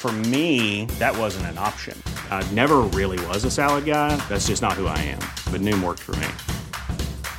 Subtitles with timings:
[0.00, 1.94] For me, that wasn't an option.
[2.30, 4.16] I never really was a salad guy.
[4.30, 5.20] That's just not who I am.
[5.52, 6.26] But Noom worked for me.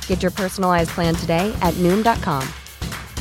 [0.06, 2.46] Get your personalized plan today at Noom.com.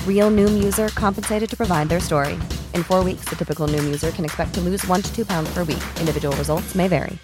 [0.05, 2.33] Real Noom user compensated to provide their story.
[2.75, 5.51] In four weeks, the typical Noom user can expect to lose one to two pounds
[5.51, 5.83] per week.
[5.99, 7.17] Individual results may vary.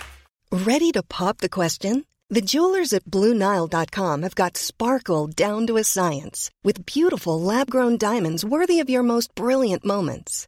[0.51, 2.07] Ready to pop the question?
[2.31, 7.99] The jewelers at BlueNile.com have got sparkle down to a science with beautiful lab grown
[7.99, 10.47] diamonds worthy of your most brilliant moments.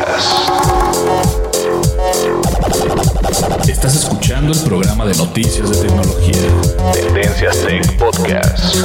[3.41, 6.35] Estás escuchando el programa de noticias de tecnología.
[6.93, 8.75] Tendencias Tech Podcast.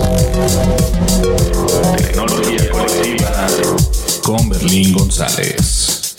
[1.99, 3.47] Tecnología colectiva
[4.23, 6.15] con Berlín González.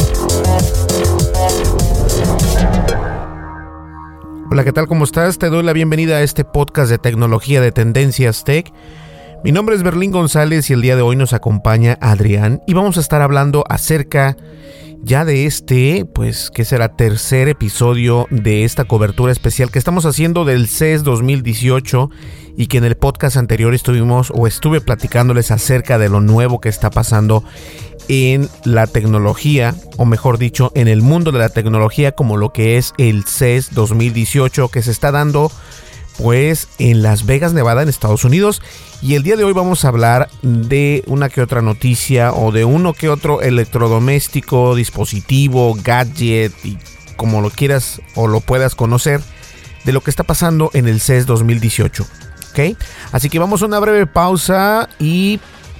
[4.51, 4.85] Hola, ¿qué tal?
[4.85, 5.39] ¿Cómo estás?
[5.39, 8.71] Te doy la bienvenida a este podcast de tecnología de Tendencias Tech.
[9.43, 12.97] Mi nombre es Berlín González y el día de hoy nos acompaña Adrián y vamos
[12.97, 14.37] a estar hablando acerca
[15.03, 20.45] ya de este, pues, que será tercer episodio de esta cobertura especial que estamos haciendo
[20.45, 22.09] del CES 2018
[22.57, 26.69] y que en el podcast anterior estuvimos o estuve platicándoles acerca de lo nuevo que
[26.69, 27.43] está pasando
[28.09, 32.77] en la tecnología, o mejor dicho, en el mundo de la tecnología como lo que
[32.77, 35.51] es el CES 2018 que se está dando
[36.17, 38.61] pues en Las Vegas, Nevada, en Estados Unidos.
[39.01, 42.65] Y el día de hoy vamos a hablar de una que otra noticia o de
[42.65, 46.77] uno que otro electrodoméstico, dispositivo, gadget y
[47.15, 49.21] como lo quieras o lo puedas conocer
[49.85, 52.05] de lo que está pasando en el CES 2018.
[52.51, 52.77] ¿Ok?
[53.11, 55.39] Así que vamos a una breve pausa y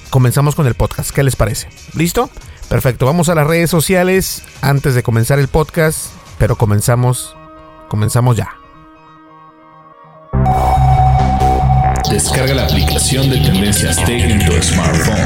[0.09, 1.11] comenzamos con el podcast.
[1.11, 1.69] ¿Qué les parece?
[1.93, 2.29] ¿Listo?
[2.69, 3.05] Perfecto.
[3.05, 7.35] Vamos a las redes sociales antes de comenzar el podcast, pero comenzamos
[7.87, 8.66] comenzamos ya.
[12.11, 15.17] Descarga la aplicación de Tendencias Tech en tu smartphone.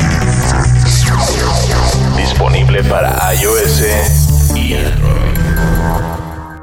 [2.18, 5.38] Disponible para iOS y Android.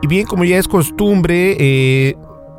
[0.02, 2.16] Y bien, como ya es costumbre, eh,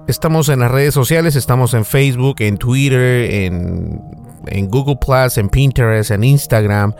[0.08, 4.02] estamos en las redes sociales, estamos en Facebook, en Twitter, en,
[4.48, 6.94] en Google Plus, en Pinterest, en Instagram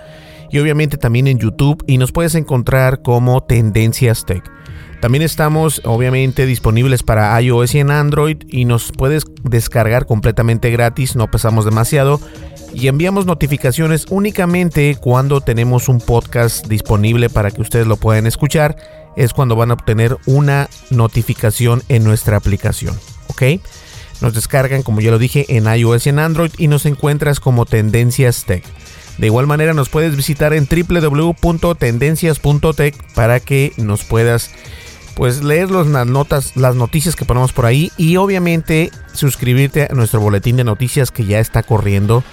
[0.52, 4.44] y obviamente también en YouTube y nos puedes encontrar como Tendencias Tech.
[5.02, 11.16] También estamos obviamente disponibles para iOS y en Android y nos puedes descargar completamente gratis,
[11.16, 12.20] no pesamos demasiado
[12.74, 18.78] y enviamos notificaciones únicamente cuando tenemos un podcast disponible para que ustedes lo puedan escuchar.
[19.16, 22.98] Es cuando van a obtener una notificación en nuestra aplicación.
[23.28, 23.44] ¿Ok?
[24.22, 27.66] Nos descargan, como ya lo dije, en iOS y en Android y nos encuentras como
[27.66, 28.64] Tendencias Tech.
[29.18, 34.52] De igual manera nos puedes visitar en www.tendencias.tech para que nos puedas
[35.20, 40.22] pues leer las notas, las noticias que ponemos por ahí y obviamente suscribirte a nuestro
[40.22, 42.24] boletín de noticias que ya está corriendo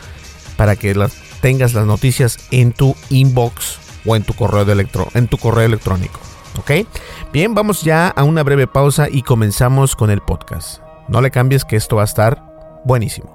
[0.56, 0.94] para que
[1.40, 6.20] tengas las noticias en tu inbox o en tu correo de en tu correo electrónico.
[6.60, 6.86] ¿Ok?
[7.32, 10.80] Bien, vamos ya a una breve pausa y comenzamos con el podcast.
[11.08, 12.40] No le cambies que esto va a estar
[12.84, 13.34] buenísimo.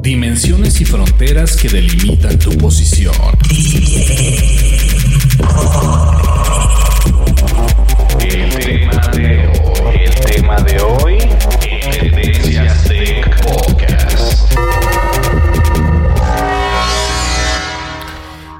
[0.00, 3.14] Dimensiones y fronteras que delimitan tu posición.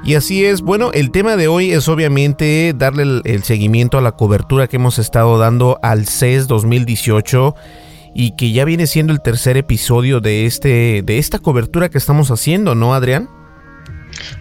[0.06, 4.02] Y así es, bueno, el tema de hoy es obviamente darle el, el seguimiento a
[4.02, 7.54] la cobertura que hemos estado dando al CES 2018
[8.14, 12.30] y que ya viene siendo el tercer episodio de este de esta cobertura que estamos
[12.30, 13.28] haciendo, ¿no, Adrián?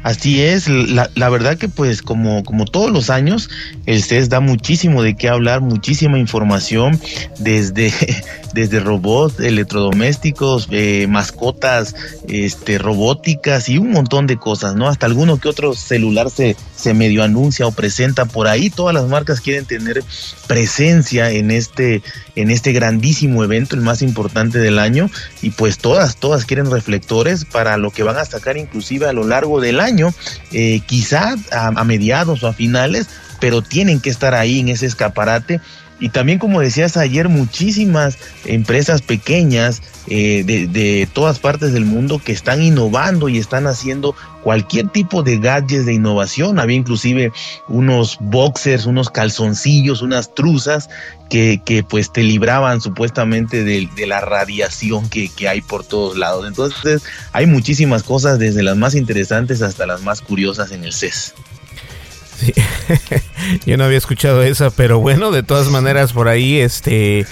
[0.03, 3.49] Así es, la, la, verdad que pues como, como todos los años,
[3.85, 6.99] el CES da muchísimo de qué hablar, muchísima información,
[7.39, 7.93] desde,
[8.53, 11.95] desde robots, electrodomésticos, eh, mascotas,
[12.27, 14.87] este, robóticas y un montón de cosas, ¿no?
[14.87, 18.69] Hasta alguno que otro celular se, se medio anuncia o presenta por ahí.
[18.69, 20.03] Todas las marcas quieren tener
[20.47, 22.01] presencia en este,
[22.35, 25.09] en este grandísimo evento, el más importante del año,
[25.41, 29.25] y pues todas, todas quieren reflectores para lo que van a sacar inclusive a lo
[29.25, 30.13] largo del año,
[30.51, 33.07] eh, quizá a, mediados o a finales,
[33.39, 35.59] pero tienen que estar ahí en ese escaparate
[36.03, 42.33] y también, como decías ayer, muchísimas empresas pequeñas eh, de, todas partes del mundo que
[42.33, 44.13] están innovando y están haciendo
[44.43, 46.59] cualquier tipo de gadgets de innovación.
[46.59, 47.31] Había inclusive
[47.69, 50.89] unos boxers, unos calzoncillos, unas truzas
[51.29, 56.17] que, que pues te libraban supuestamente de, de la radiación que, que, hay por todos
[56.17, 56.45] lados.
[56.45, 61.33] Entonces hay muchísimas cosas, desde las más interesantes hasta las más curiosas en el CES.
[63.65, 67.25] Yo no había escuchado esa, pero bueno, de todas maneras por ahí, este...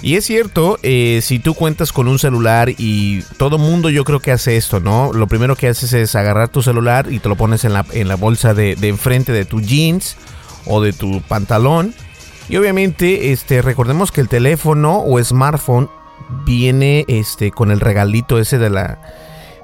[0.00, 4.20] Y es cierto, eh, si tú cuentas con un celular y todo mundo yo creo
[4.20, 5.12] que hace esto, ¿no?
[5.12, 8.08] Lo primero que haces es agarrar tu celular y te lo pones en la, en
[8.08, 10.16] la bolsa de, de enfrente de tu jeans
[10.66, 11.94] o de tu pantalón.
[12.48, 15.88] Y obviamente, este, recordemos que el teléfono o smartphone
[16.44, 18.98] viene este, con el regalito ese de la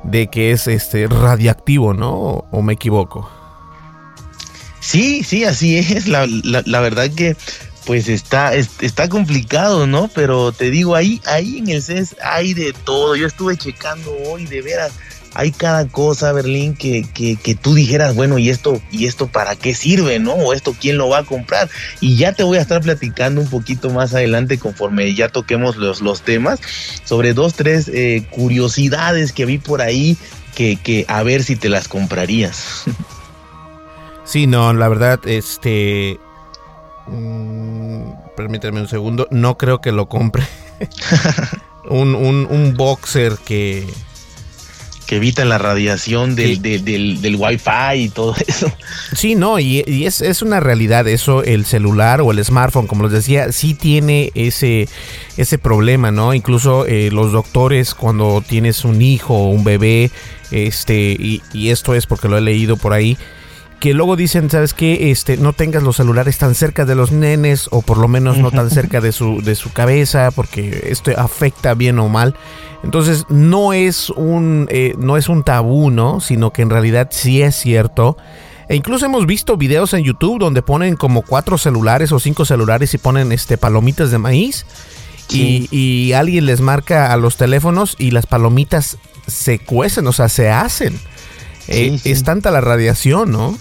[0.05, 2.45] de que es este radiactivo, ¿no?
[2.51, 3.38] ¿O me equivoco?
[4.88, 6.08] Sí, sí, así es.
[6.08, 7.37] La, la, verdad que
[7.85, 10.08] pues está, está complicado, ¿no?
[10.14, 13.14] Pero te digo, ahí, ahí en el CES hay de todo.
[13.14, 14.93] Yo estuve checando hoy, de veras,
[15.35, 19.56] hay cada cosa, Berlín, que, que, que, tú dijeras, bueno, ¿y esto, ¿y esto para
[19.56, 20.32] qué sirve, no?
[20.32, 21.69] O esto, ¿quién lo va a comprar?
[22.00, 26.00] Y ya te voy a estar platicando un poquito más adelante conforme ya toquemos los,
[26.00, 26.61] los temas
[27.05, 30.17] sobre dos, tres eh, curiosidades que vi por ahí
[30.55, 32.85] que, que a ver si te las comprarías.
[34.29, 36.21] Sí, no, la verdad, este...
[37.07, 40.45] Mmm, permítame un segundo, no creo que lo compre.
[41.89, 43.87] un, un, un boxer que
[45.07, 48.71] que evitan la radiación del, del, del, wifi y todo eso.
[49.17, 53.05] Sí, no, y, y es, es, una realidad eso, el celular o el smartphone, como
[53.05, 54.87] les decía, sí tiene ese,
[55.39, 56.35] ese problema, ¿no?
[56.35, 60.11] Incluso eh, los doctores cuando tienes un hijo o un bebé,
[60.51, 63.17] este, y, y esto es porque lo he leído por ahí,
[63.81, 65.11] que luego dicen, ¿sabes qué?
[65.11, 68.51] Este, no tengas los celulares tan cerca de los nenes o por lo menos no
[68.51, 72.35] tan cerca de su, de su cabeza porque esto afecta bien o mal.
[72.83, 76.21] Entonces no es un, eh, no es un tabú, ¿no?
[76.21, 78.17] Sino que en realidad sí es cierto.
[78.69, 82.93] E incluso hemos visto videos en YouTube donde ponen como cuatro celulares o cinco celulares
[82.95, 84.67] y ponen este, palomitas de maíz.
[85.31, 88.97] Y, y, alguien les marca a los teléfonos y las palomitas
[89.27, 90.99] se cuecen, o sea, se hacen.
[91.69, 93.59] Eh, es tanta la radiación, ¿no?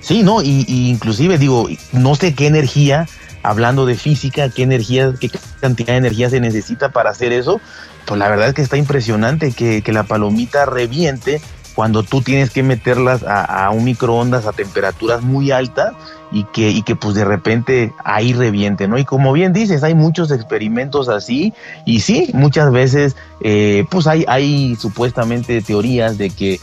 [0.00, 3.06] Sí, no, y, inclusive digo, no sé qué energía,
[3.42, 5.30] hablando de física, qué energía, qué
[5.60, 7.60] cantidad de energía se necesita para hacer eso,
[8.06, 11.40] pues la verdad es que está impresionante que, la palomita reviente
[11.74, 15.92] cuando tú tienes que meterlas a, un microondas a temperaturas muy altas
[16.30, 18.98] y que, y que pues de repente ahí reviente, ¿no?
[18.98, 21.54] Y como bien dices, hay muchos experimentos así
[21.86, 26.60] y sí, muchas veces eh, pues hay, hay supuestamente teorías de que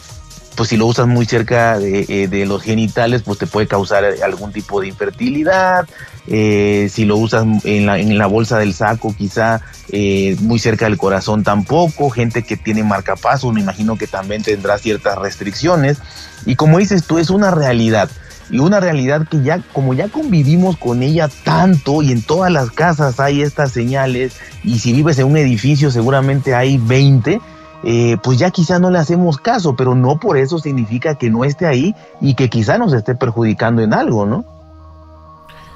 [0.60, 4.51] pues si lo usas muy cerca de, eh, los genitales, pues te puede causar algún
[4.51, 5.88] tipo de infertilidad.
[6.28, 10.84] Eh, si lo usas en la, en la, bolsa del saco, quizá eh, muy cerca
[10.84, 12.10] del corazón tampoco.
[12.10, 16.00] Gente que tiene marcapasos, me imagino que también tendrá ciertas restricciones.
[16.46, 18.10] Y como dices tú, es una realidad.
[18.51, 22.70] Y una realidad que ya, como ya convivimos con ella tanto y en todas las
[22.72, 24.34] casas hay estas señales,
[24.66, 27.39] y si vives en un edificio seguramente hay 20,
[27.83, 31.45] eh, pues ya quizá no le hacemos caso, pero no por eso significa que no
[31.45, 34.45] esté ahí y que quizá nos esté perjudicando en algo, ¿no?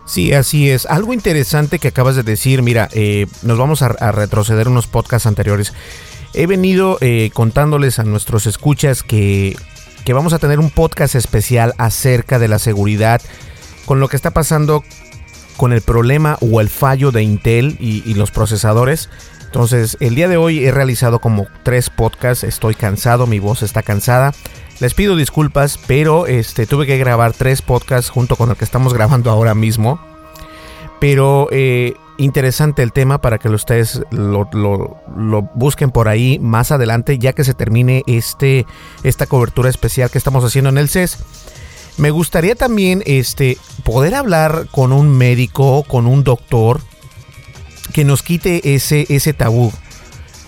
[0.05, 0.85] Sí, así es.
[0.85, 5.73] Algo interesante que acabas de decir, mira, eh, nos vamos a, retroceder unos podcasts anteriores.
[6.33, 9.55] He venido eh, contándoles a nuestros escuchas que,
[10.03, 13.21] que vamos a tener un podcast especial acerca de la seguridad
[13.85, 14.83] con lo que está pasando
[15.55, 19.09] con el problema o el fallo de Intel y los procesadores.
[19.53, 22.43] Entonces, el día de hoy he realizado como tres podcasts.
[22.43, 24.33] Estoy cansado, mi voz está cansada.
[24.79, 28.93] Les pido disculpas, pero este, tuve que grabar tres podcasts junto con el que estamos
[28.95, 29.99] grabando ahora mismo.
[30.99, 34.49] Pero eh, interesante el tema para que ustedes lo,
[35.53, 38.65] busquen por ahí más adelante, ya que se termine este,
[39.03, 41.19] esta cobertura especial que estamos haciendo en el CES.
[41.97, 46.81] Me gustaría también este, poder hablar con un médico, con un doctor,
[47.91, 49.71] que nos quite ese, ese tabú.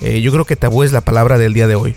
[0.02, 1.96] Eh, yo creo que tabú es la palabra del día de hoy.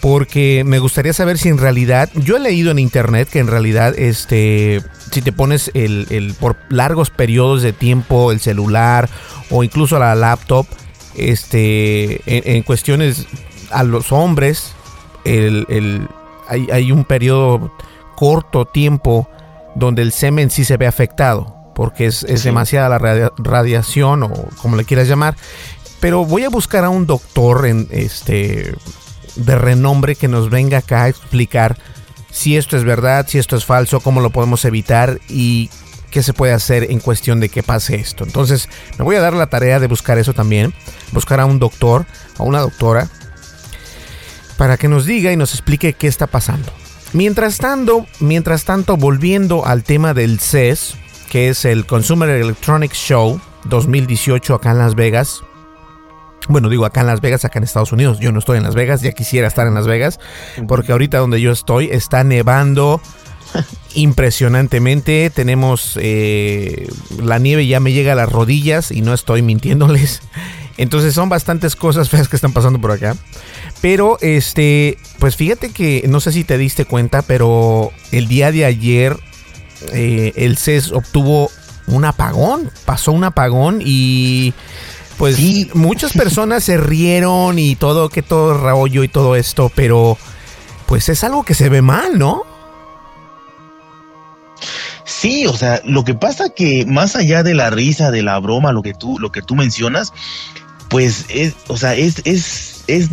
[0.00, 3.98] Porque me gustaría saber si en realidad, yo he leído en internet que en realidad,
[3.98, 4.80] este,
[5.10, 9.08] si te pones el, por largos periodos de tiempo el celular
[9.50, 10.66] o incluso la laptop,
[11.16, 13.26] este, en, cuestiones
[13.72, 14.72] a los hombres,
[15.24, 16.06] el,
[16.46, 17.74] hay, hay un periodo
[18.14, 19.28] corto tiempo
[19.74, 24.84] donde el semen sí se ve afectado porque es, demasiada la radiación o como le
[24.84, 25.36] quieras llamar.
[26.00, 28.74] Pero voy a buscar a un doctor en este
[29.36, 31.78] de renombre que nos venga acá a explicar
[32.32, 35.70] si esto es verdad, si esto es falso, cómo lo podemos evitar y
[36.10, 38.24] qué se puede hacer en cuestión de que pase esto.
[38.24, 38.68] Entonces,
[38.98, 40.74] me voy a dar la tarea de buscar eso también,
[41.12, 42.06] buscar a un doctor
[42.38, 43.08] o una doctora
[44.56, 46.72] para que nos diga y nos explique qué está pasando.
[47.12, 50.96] Mientras tanto, mientras tanto volviendo al tema del CES,
[51.28, 55.42] que es el Consumer Electronics Show 2018 acá en Las Vegas.
[56.48, 58.18] Bueno, digo acá en Las Vegas, acá en Estados Unidos.
[58.20, 60.18] Yo no estoy en Las Vegas, ya quisiera estar en Las Vegas,
[60.66, 63.00] porque ahorita donde yo estoy está nevando
[63.94, 65.30] impresionantemente.
[65.30, 66.88] Tenemos eh,
[67.22, 70.22] la nieve ya me llega a las rodillas y no estoy mintiéndoles.
[70.78, 73.16] Entonces son bastantes cosas feas que están pasando por acá.
[73.80, 78.64] Pero este, pues fíjate que no sé si te diste cuenta, pero el día de
[78.64, 79.18] ayer
[79.92, 81.50] eh, el CES obtuvo
[81.86, 84.52] un apagón, pasó un apagón y
[85.16, 85.38] pues
[85.74, 90.18] muchas personas se rieron y todo, que todo rollo y todo esto, pero
[90.86, 92.42] pues es algo que se ve mal, ¿no?
[95.04, 98.72] Sí, o sea, lo que pasa que más allá de la risa, de la broma,
[98.72, 100.12] lo que tú, lo que tú mencionas,
[100.90, 103.08] pues es, o sea, es, es, es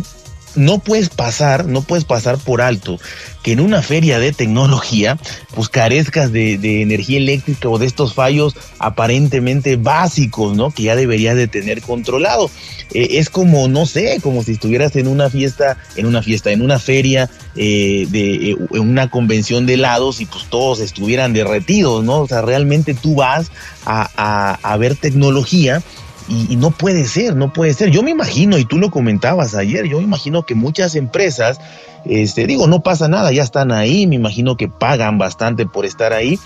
[0.56, 2.98] no puedes pasar, no puedes pasar por alto
[3.42, 5.18] que en una feria de tecnología
[5.54, 10.72] pues carezcas de, energía eléctrica o de estos fallos aparentemente básicos, ¿no?
[10.72, 12.50] Que ya deberías de tener controlado.
[12.92, 16.60] Eh, es como, no sé, como si estuvieras en una fiesta, en una fiesta, en
[16.60, 22.02] una feria, eh, de eh, en una convención de helados y pues todos estuvieran derretidos,
[22.02, 22.22] ¿no?
[22.22, 23.52] O sea, realmente tú vas
[23.84, 25.84] a, a ver tecnología
[26.28, 27.90] y, no puede ser, no puede ser.
[27.90, 31.58] Yo me imagino, y tú lo comentabas ayer, yo imagino que muchas empresas,
[32.04, 36.12] este, digo, no pasa nada, ya están ahí, me imagino que pagan bastante por estar
[36.12, 36.38] ahí,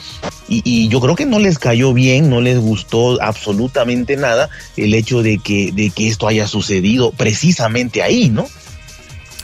[0.48, 5.22] y, yo creo que no les cayó bien, no les gustó absolutamente nada el hecho
[5.22, 8.46] de que, de que esto haya sucedido precisamente ahí, ¿no?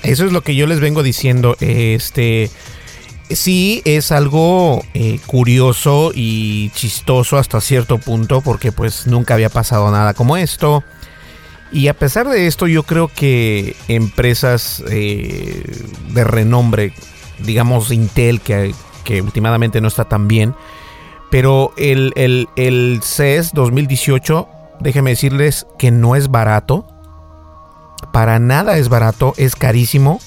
[0.02, 2.50] Eso es lo que yo les vengo diciendo, este
[3.30, 9.90] sí es algo eh, curioso y chistoso hasta cierto punto porque pues nunca había pasado
[9.90, 10.84] nada como esto.
[11.72, 15.64] Y a pesar de esto yo creo que empresas eh,
[16.10, 16.92] de renombre,
[17.40, 18.72] digamos Intel que,
[19.04, 20.54] que, últimamente no está tan bien,
[21.30, 24.48] pero el, el, el CES 2018,
[24.80, 26.86] déjenme decirles que no es barato.
[28.12, 30.20] Para nada es barato, es carísimo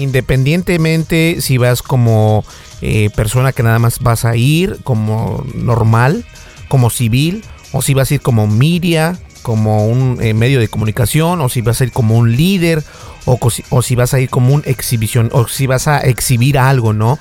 [0.00, 2.44] independientemente si vas como
[2.80, 6.24] eh, persona que nada más vas a ir como normal,
[6.68, 11.40] como civil, o si vas a ir como media, como un eh, medio de comunicación,
[11.40, 12.82] o si vas a ir como un líder,
[13.26, 17.18] o, si vas a ir como un exhibición, o si vas a exhibir algo, ¿no?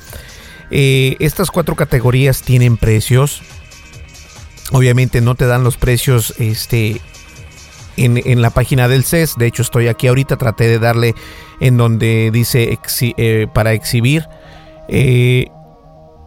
[0.72, 3.42] Eh, estas cuatro categorías tienen precios.
[4.72, 7.02] Obviamente no te dan los precios este,
[8.06, 9.36] en, la página del CES.
[9.38, 11.16] De hecho, estoy aquí ahorita, traté de darle
[11.60, 14.28] en donde dice eh, para exhibir.
[14.88, 15.48] Eh,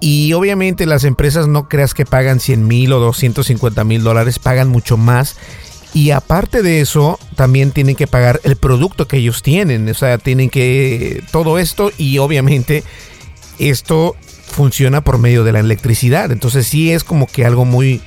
[0.00, 4.68] y obviamente las empresas no creas que pagan 100 mil o 250 mil dólares, pagan
[4.68, 5.36] mucho más.
[5.94, 9.88] Y aparte de eso, también tienen que pagar el producto que ellos tienen.
[9.88, 12.82] O sea, tienen que todo esto y obviamente
[13.58, 14.16] esto
[14.52, 16.32] funciona por medio de la electricidad.
[16.32, 18.00] Entonces sí es como que algo muy,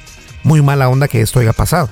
[0.43, 1.89] muy mala onda que esto haya pasado.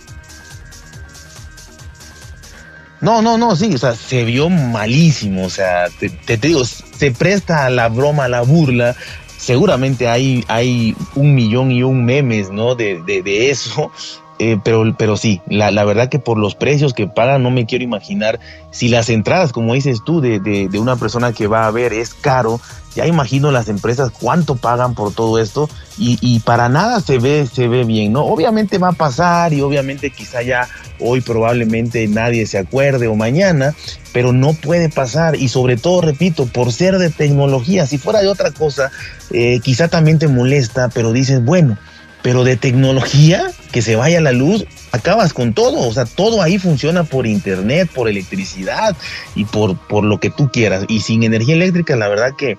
[3.03, 5.89] No, no, no, sí, o sea, se vio malísimo, o sea,
[6.25, 8.95] te, digo, se presta a la broma, a la burla,
[9.38, 12.75] seguramente hay, hay un millón y un memes, ¿no?
[12.75, 13.91] De, de, de eso,
[14.43, 17.65] eh, pero, pero sí, la, la, verdad que por los precios que pagan no me
[17.65, 18.39] quiero imaginar
[18.71, 21.93] si las entradas, como dices tú, de, de, de una persona que va a ver
[21.93, 22.59] es caro,
[22.95, 27.47] ya imagino las empresas cuánto pagan por todo esto y, y, para nada se ve,
[27.51, 28.25] se ve bien, ¿no?
[28.25, 30.67] Obviamente va a pasar y obviamente quizá ya
[31.00, 33.73] hoy probablemente nadie se acuerde o mañana,
[34.12, 38.27] pero no puede pasar y sobre todo, repito, por ser de tecnología, si fuera de
[38.27, 38.91] otra cosa,
[39.31, 41.77] eh, quizá también te molesta, pero dices, bueno,
[42.24, 46.58] pero de tecnología, que se vaya la luz, acabas con todo, o sea, todo ahí
[46.58, 48.96] funciona por internet, por electricidad
[49.36, 50.86] y por, por lo que tú quieras.
[50.88, 52.58] Y sin energía eléctrica, la verdad que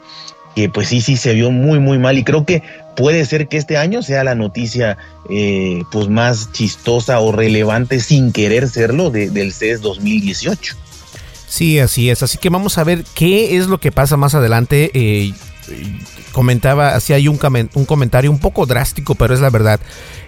[0.54, 2.62] que pues sí, sí se vio muy, muy mal y creo que
[2.96, 4.96] puede ser que este año sea la noticia
[5.28, 10.76] eh, pues más chistosa o relevante sin querer serlo del CES 2018.
[11.48, 12.22] Sí, así es.
[12.22, 14.90] Así que vamos a ver qué es lo que pasa más adelante.
[14.94, 15.32] Eh,
[16.32, 17.38] comentaba, así hay un,
[17.74, 19.80] un, comentario un poco drástico, pero es la verdad.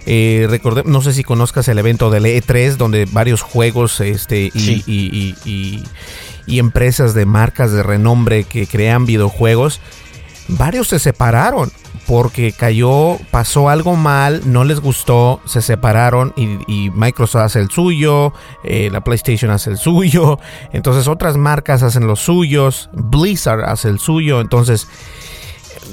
[0.07, 5.35] Eh, recordé, no sé si conozcas el evento del E3, donde varios juegos este, y,
[6.47, 9.81] y, empresas de marcas de renombre que crean videojuegos,
[10.49, 11.71] varios se separaron
[12.07, 18.33] porque cayó, pasó algo mal, no les gustó, se separaron y, Microsoft hace el suyo,
[18.63, 20.39] eh, la PlayStation hace el suyo,
[20.73, 24.87] entonces otras marcas hacen los suyos, Blizzard hace el suyo, entonces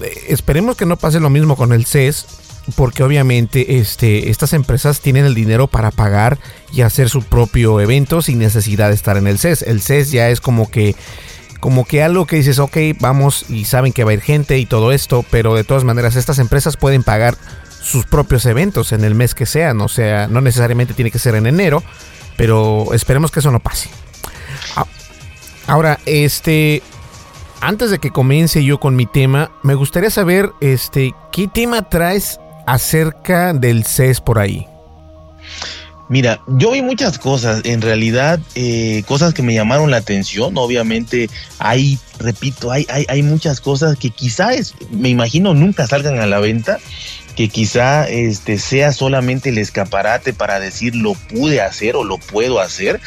[0.01, 2.27] eh, esperemos que no pase lo mismo con el CES,
[2.75, 6.37] porque obviamente este, estas empresas tienen el dinero para pagar
[6.71, 9.63] y hacer su propio evento sin necesidad de estar en el CES.
[9.63, 10.95] El CES ya es como que
[11.63, 14.65] como que algo que dices, ok, vamos y saben que va a ir gente y
[14.65, 17.37] todo esto, pero de todas maneras estas empresas pueden pagar
[17.81, 21.35] sus propios eventos en el mes que sean, o sea, no necesariamente tiene que ser
[21.35, 21.81] en enero,
[22.35, 23.89] pero esperemos que eso no pase.
[25.65, 26.83] Ahora, este,
[27.61, 32.41] antes de que comience yo con mi tema, me gustaría saber, este, ¿qué tema traes
[32.67, 34.67] acerca del CES por ahí?
[36.09, 41.29] Mira, yo vi muchas cosas, en realidad eh, cosas que me llamaron la atención, obviamente
[41.59, 46.39] hay, repito, hay, hay, hay muchas cosas que quizás, me imagino, nunca salgan a la
[46.39, 46.79] venta,
[47.35, 52.59] que quizá este sea solamente el escaparate para decir lo pude hacer o lo puedo
[52.59, 53.01] hacer.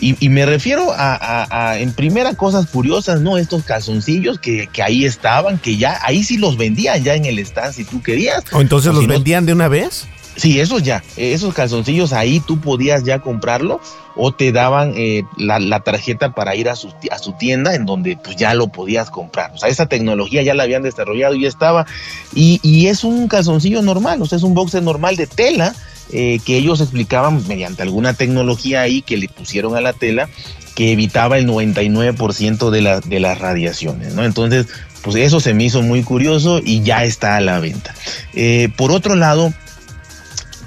[0.00, 3.38] Y, me refiero a, en primera cosas curiosas, ¿no?
[3.38, 7.38] Estos calzoncillos que, que, ahí estaban, que ya, ahí sí los vendían ya en el
[7.40, 8.44] stand si tú querías.
[8.52, 10.06] ¿O entonces los vendían de una vez?
[10.38, 13.80] Sí, esos ya, esos calzoncillos ahí tú podías ya comprarlo
[14.14, 18.16] o te daban eh, la, tarjeta para ir a su, a su tienda en donde
[18.16, 19.50] pues ya lo podías comprar.
[19.52, 21.86] O sea, esa tecnología ya la habían desarrollado y estaba.
[22.34, 25.74] Y, y es un calzoncillo normal, o sea, es un boxer normal de tela
[26.12, 30.30] eh, que ellos explicaban mediante alguna tecnología ahí que le pusieron a la tela
[30.74, 34.24] que evitaba el 99% de, la, de las radiaciones, ¿no?
[34.24, 34.68] Entonces,
[35.02, 37.94] pues eso se me hizo muy curioso y ya está a la venta.
[38.32, 39.52] Eh, por otro lado,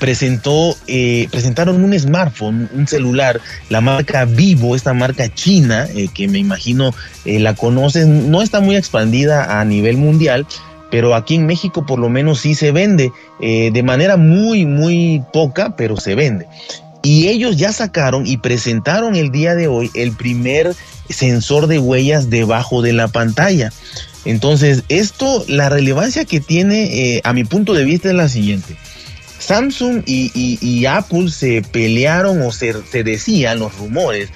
[0.02, 6.28] presentó, eh, presentaron un smartphone, un celular, la marca Vivo, esta marca china, eh, que
[6.28, 6.92] me imagino
[7.24, 10.48] eh, la conoces, no está muy expandida a nivel mundial,
[10.90, 15.76] pero aquí en México por lo menos sí se vende, de manera muy, muy poca,
[15.76, 16.48] pero se vende.
[17.04, 20.76] Y ellos ya sacaron y presentaron el día de hoy el primer
[21.10, 23.72] sensor de huellas debajo de la pantalla.
[24.26, 28.76] Entonces, esto, la relevancia que tiene, a mi punto de vista, es la siguiente.
[29.42, 32.74] Samsung y, Apple se pelearon o se,
[33.04, 34.30] decían los rumores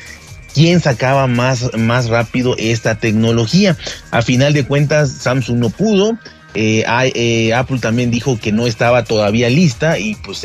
[0.53, 3.77] quién sacaba más, más rápido esta tecnología.
[4.11, 6.17] A final de cuentas, Samsung no pudo.
[6.53, 10.41] Eh, eh, Apple también dijo que no estaba todavía lista y pues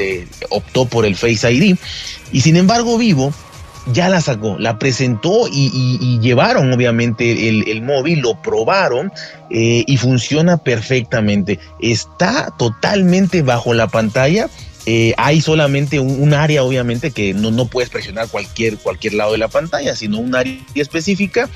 [0.50, 1.76] optó por el Face ID.
[2.32, 3.32] Y sin embargo, Vivo
[3.92, 9.12] ya la sacó, la presentó y, llevaron obviamente el, móvil, lo probaron
[9.50, 11.58] eh, y funciona perfectamente.
[11.80, 14.48] Está totalmente bajo la pantalla.
[14.86, 19.38] Eh, hay solamente un, área, obviamente, que no, no puedes presionar cualquier, cualquier lado de
[19.38, 21.48] la pantalla, sino un área específica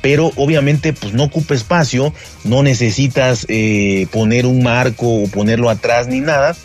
[0.00, 6.08] pero obviamente pues no ocupa espacio, no necesitas eh, poner un marco o ponerlo atrás
[6.08, 6.56] ni nada.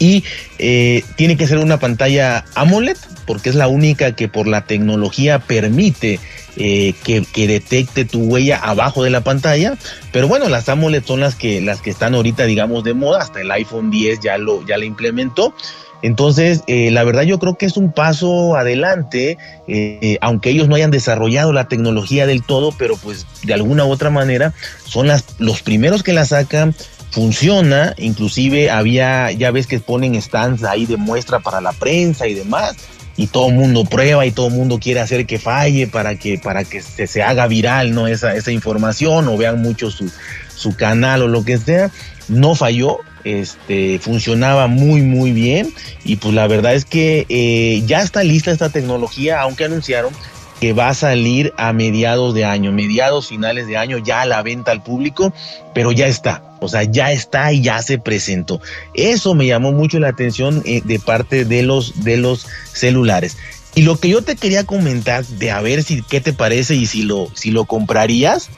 [0.00, 0.24] Y
[0.56, 2.96] tiene que ser una pantalla AMOLED,
[3.28, 6.18] porque es la única que por la tecnología permite
[6.56, 9.76] eh, que, detecte tu huella abajo de la pantalla.
[10.12, 13.20] Pero bueno, las AMOLED son las que, las que están ahorita, digamos, de moda.
[13.20, 15.54] Hasta el iPhone 10 ya lo, ya implementó.
[16.00, 19.36] Entonces, eh, la verdad yo creo que es un paso adelante,
[19.66, 23.90] eh, aunque ellos no hayan desarrollado la tecnología del todo, pero pues de alguna u
[23.90, 26.74] otra manera son los primeros que la sacan,
[27.10, 32.34] funciona, inclusive había, ya ves que ponen stands ahí de muestra para la prensa y
[32.34, 32.76] demás,
[33.18, 36.38] y todo el mundo prueba y todo el mundo quiere hacer que falle para que,
[36.38, 38.06] para que se, se haga viral ¿no?
[38.06, 40.10] esa, esa información o vean mucho su,
[40.54, 41.90] su canal o lo que sea.
[42.28, 48.02] No falló, este, funcionaba muy muy bien y pues la verdad es que eh, ya
[48.02, 50.12] está lista esta tecnología, aunque anunciaron
[50.60, 54.42] que va a salir a mediados de año, mediados finales de año, ya a la
[54.42, 55.32] venta al público,
[55.74, 58.60] pero ya está, o sea, ya está y ya se presentó.
[58.94, 63.36] Eso me llamó mucho la atención eh, de parte de los, de los celulares.
[63.74, 66.86] Y lo que yo te quería comentar de a ver si qué te parece y
[66.86, 68.48] si lo, si lo comprarías,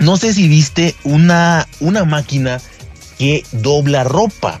[0.00, 2.60] no sé si viste una, una máquina
[3.18, 4.60] que dobla ropa.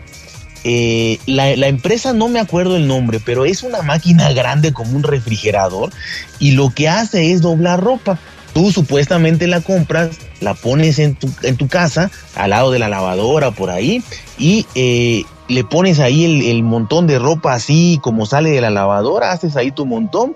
[0.64, 5.04] Eh, la, empresa no me acuerdo el nombre, pero es una máquina grande como un
[5.04, 5.90] refrigerador
[6.38, 8.18] y lo que hace es doblar ropa.
[8.52, 12.88] Tú supuestamente la compras, la pones en tu, en tu casa, al lado de la
[12.88, 14.02] lavadora, por ahí,
[14.38, 19.32] y eh, le pones ahí el, montón de ropa así como sale de la lavadora,
[19.32, 20.34] haces ahí tu montón.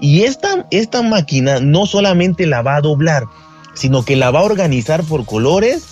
[0.00, 3.24] Y esta, esta máquina no solamente la va a doblar,
[3.74, 5.84] sino que la va a organizar por colores,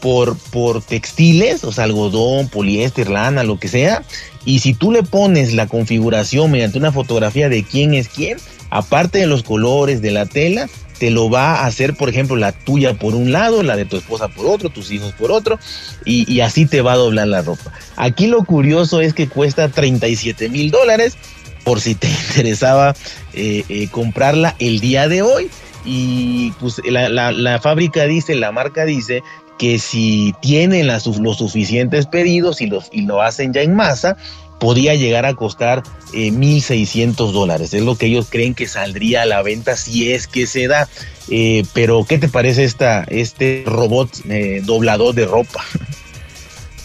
[0.00, 4.02] por, por textiles, o sea, algodón, poliéster, lana, lo que sea.
[4.44, 8.38] Y si tú le pones la configuración mediante una fotografía de quién es quién,
[8.70, 12.52] aparte de los colores de la tela, te lo va a hacer, por ejemplo, la
[12.52, 15.58] tuya por un lado, la de tu esposa por otro, tus hijos por otro,
[16.04, 17.72] y, así te va a doblar la ropa.
[17.96, 21.16] Aquí lo curioso es que cuesta 37 mil dólares,
[21.64, 22.94] por si te interesaba
[23.34, 25.50] eh, eh, comprarla el día de hoy.
[25.84, 29.22] Y pues la, fábrica dice, la marca dice
[29.56, 34.16] que si tienen los suficientes pedidos y, los, y lo hacen ya en masa,
[34.58, 37.74] podría llegar a costar eh, 1.600 dólares.
[37.74, 40.88] Es lo que ellos creen que saldría a la venta si es que se da.
[41.28, 45.64] Eh, pero, ¿qué te parece esta, este robot eh, doblador de ropa?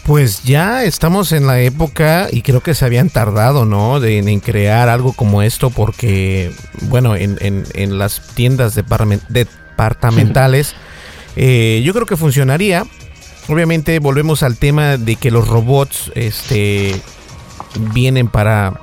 [0.03, 3.99] Pues ya estamos en la época y creo que se habían tardado, ¿no?
[3.99, 10.73] De, en crear algo como esto porque, bueno, en, en, las tiendas departamentales
[11.35, 12.87] eh, yo creo que funcionaría.
[13.47, 16.99] Obviamente volvemos al tema de que los robots este,
[17.93, 18.79] vienen para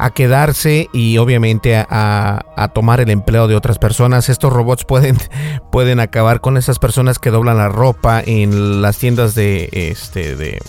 [0.00, 4.30] a quedarse y obviamente a, tomar el empleo de otras personas.
[4.30, 5.18] Estos robots pueden,
[5.72, 10.62] pueden acabar con esas personas que doblan la ropa en las tiendas de este de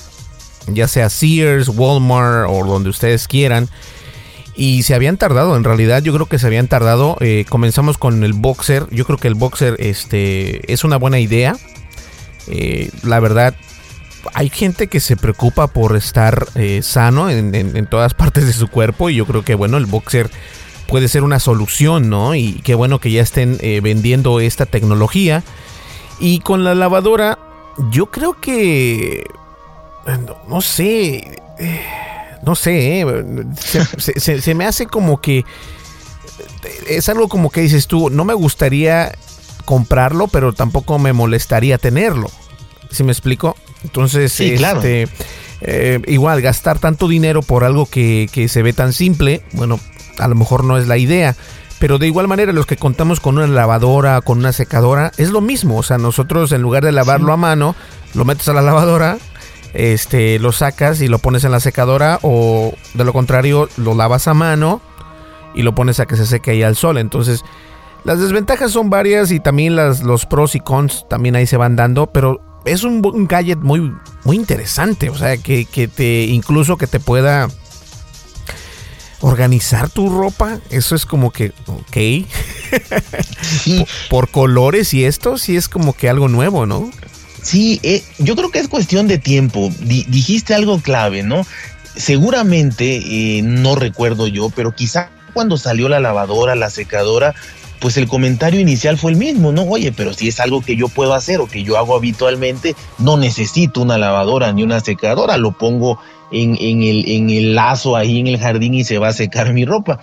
[0.67, 3.69] ya sea Sears, Walmart o donde ustedes quieran.
[4.54, 7.15] Y se habían tardado, en realidad yo creo que se habían tardado.
[7.21, 8.86] Eh, comenzamos con el boxer.
[8.91, 11.56] Yo creo que el boxer este, es una buena idea.
[12.47, 13.56] Eh, la verdad,
[14.34, 19.10] hay gente que se preocupa por estar eh, sano en, todas partes de su cuerpo
[19.10, 20.30] y yo creo que bueno, el boxer
[20.88, 22.36] puede ser una solución, ¿no?
[22.36, 25.44] Y qué bueno que ya estén eh, vendiendo esta tecnología.
[26.20, 27.40] Y con la lavadora,
[27.92, 29.26] yo creo que...
[30.48, 31.40] No, sé...
[31.60, 31.82] Eh,
[32.44, 33.06] no sé,
[33.98, 35.46] se, se me hace como que...
[36.88, 39.14] Es algo como que dices tú, no me gustaría
[39.66, 42.30] comprarlo, pero tampoco me molestaría tenerlo.
[42.92, 43.56] ¿Sí me explico?
[43.84, 45.08] Entonces, este,
[45.62, 49.80] eh, igual, gastar tanto dinero por algo que, se ve tan simple, bueno,
[50.17, 51.36] a lo mejor no es la idea.
[51.80, 55.41] Pero de igual manera, los que contamos con una lavadora, con una secadora, es lo
[55.41, 55.78] mismo.
[55.78, 57.76] O sea, nosotros en lugar de lavarlo a mano,
[58.13, 59.17] lo metes a la lavadora,
[59.74, 64.28] este, lo sacas y lo pones en la secadora, o de lo contrario, lo lavas
[64.28, 64.82] a mano
[65.56, 67.00] y lo pones a que se seque ahí al sol.
[67.00, 67.44] Entonces,
[68.04, 71.76] las desventajas son varias y también las, los pros y cons también ahí se van
[71.76, 73.93] dando, pero es un, gadget muy,
[74.24, 75.10] muy interesante.
[75.10, 77.50] O sea, que, te incluso que te pueda
[79.21, 80.60] organizar tu ropa.
[80.69, 82.28] Eso es como que, ok.
[84.10, 86.89] por, colores y esto, sí es como que algo nuevo, ¿no?
[87.41, 89.71] Sí, eh, yo creo que es cuestión de tiempo.
[89.80, 91.45] dijiste algo clave, ¿no?
[91.95, 97.36] Seguramente, eh, no recuerdo yo, pero quizá cuando salió la lavadora, la secadora,
[97.82, 99.63] pues el comentario inicial fue el mismo, ¿no?
[99.63, 103.17] Oye, pero si es algo que yo puedo hacer o que yo hago habitualmente, no
[103.17, 106.00] necesito una lavadora ni una secadora, lo pongo
[106.32, 110.00] en, el, lazo ahí en el jardín y se va a secar mi ropa.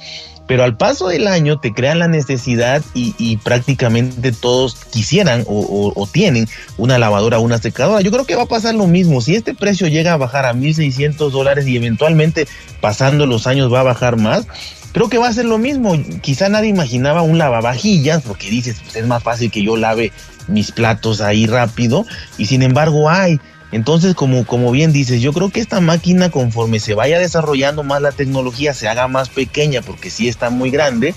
[0.48, 6.06] Pero al paso del año te crean la necesidad y, prácticamente todos quisieran o, o,
[6.06, 8.00] tienen una lavadora o una secadora.
[8.00, 9.20] Yo creo que va a pasar lo mismo.
[9.20, 12.48] Si este precio llega a bajar a 1.600 dólares y eventualmente
[12.80, 14.46] pasando los años va a bajar más,
[14.92, 15.94] Creo que va a ser lo mismo.
[16.22, 20.12] Quizá nadie imaginaba un lavavajillas, porque dices, pues es más fácil que yo lave
[20.48, 22.06] mis platos ahí rápido,
[22.38, 23.38] y sin embargo hay.
[23.70, 28.00] Entonces, como, como bien dices, yo creo que esta máquina, conforme se vaya desarrollando más
[28.00, 31.14] la tecnología, se haga más pequeña, porque sí está muy grande,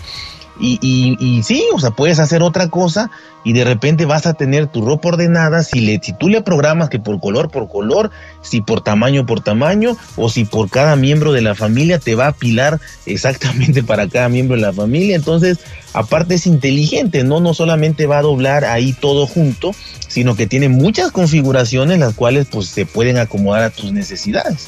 [0.59, 3.09] y, y, sí, o sea, puedes hacer otra cosa
[3.43, 6.89] y de repente vas a tener tu ropa ordenada si, le, si tú le programas
[6.89, 8.11] que por color, por color,
[8.41, 12.25] si por tamaño, por tamaño, o si por cada miembro de la familia te va
[12.25, 15.15] a apilar exactamente para cada miembro de la familia.
[15.15, 15.59] Entonces,
[15.93, 17.39] aparte es inteligente, ¿no?
[17.39, 19.71] No solamente va a doblar ahí todo junto,
[20.07, 24.67] sino que tiene muchas configuraciones las cuales pues se pueden acomodar a tus necesidades.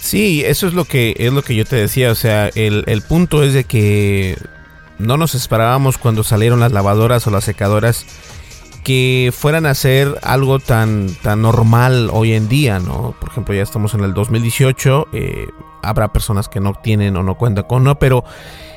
[0.00, 3.02] Sí, eso es lo que es lo que yo te decía, o sea, el, el
[3.02, 4.36] punto es de que
[5.02, 8.06] no nos esperábamos cuando salieron las lavadoras o las secadoras
[8.84, 13.14] que fueran a ser algo tan, tan normal hoy en día, ¿no?
[13.20, 15.46] Por ejemplo, ya estamos en el 2018, eh,
[15.82, 17.98] habrá personas que no tienen o no cuentan con, ¿no?
[17.98, 18.24] Pero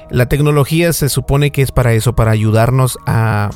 [0.09, 3.49] la tecnología se supone que es para eso, para ayudarnos a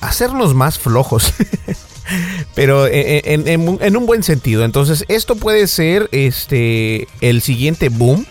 [0.00, 1.32] hacernos más flojos.
[2.54, 4.64] Pero en, un buen sentido.
[4.64, 8.24] Entonces, esto puede ser este el siguiente boom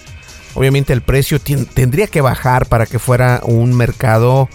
[0.58, 4.50] Obviamente el precio tendría que bajar para que fuera un mercado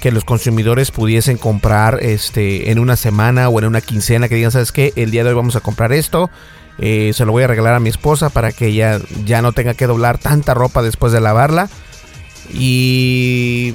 [0.00, 4.52] que los consumidores pudiesen comprar este en una semana o en una quincena que digan,
[4.52, 4.92] ¿sabes qué?
[4.94, 6.30] El día de hoy vamos a comprar esto.
[6.78, 9.74] Eh, se lo voy a regalar a mi esposa para que ella ya no tenga
[9.74, 11.68] que doblar tanta ropa después de lavarla.
[12.54, 13.74] Y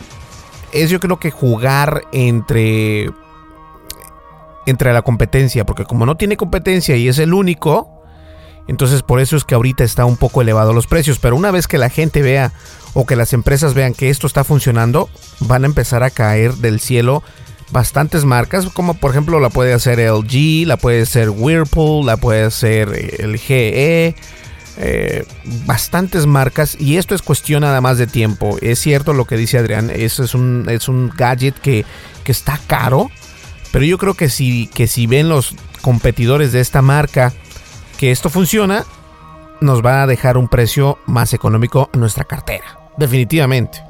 [0.71, 3.09] es yo creo que jugar entre
[4.65, 7.94] entre la competencia, porque como no tiene competencia y es el único,
[8.67, 11.67] entonces por eso es que ahorita está un poco elevado los precios, pero una vez
[11.67, 12.51] que la gente vea
[12.93, 15.09] o que las empresas vean que esto está funcionando,
[15.41, 17.23] van a empezar a caer del cielo
[17.71, 22.43] bastantes marcas, como por ejemplo la puede hacer LG, la puede hacer Whirlpool, la puede
[22.43, 24.15] hacer eh, el GE,
[24.77, 25.25] eh,
[25.65, 28.57] bastantes marcas y esto es cuestión nada más de tiempo.
[28.61, 31.85] Es cierto lo que dice Adrián, eso es un, es un gadget que,
[32.23, 33.09] que está caro,
[33.71, 37.33] pero yo creo que si, que si ven los competidores de esta marca
[37.97, 38.85] que esto funciona,
[39.61, 42.79] nos va a dejar un precio más económico en nuestra cartera.
[42.97, 43.83] Definitivamente.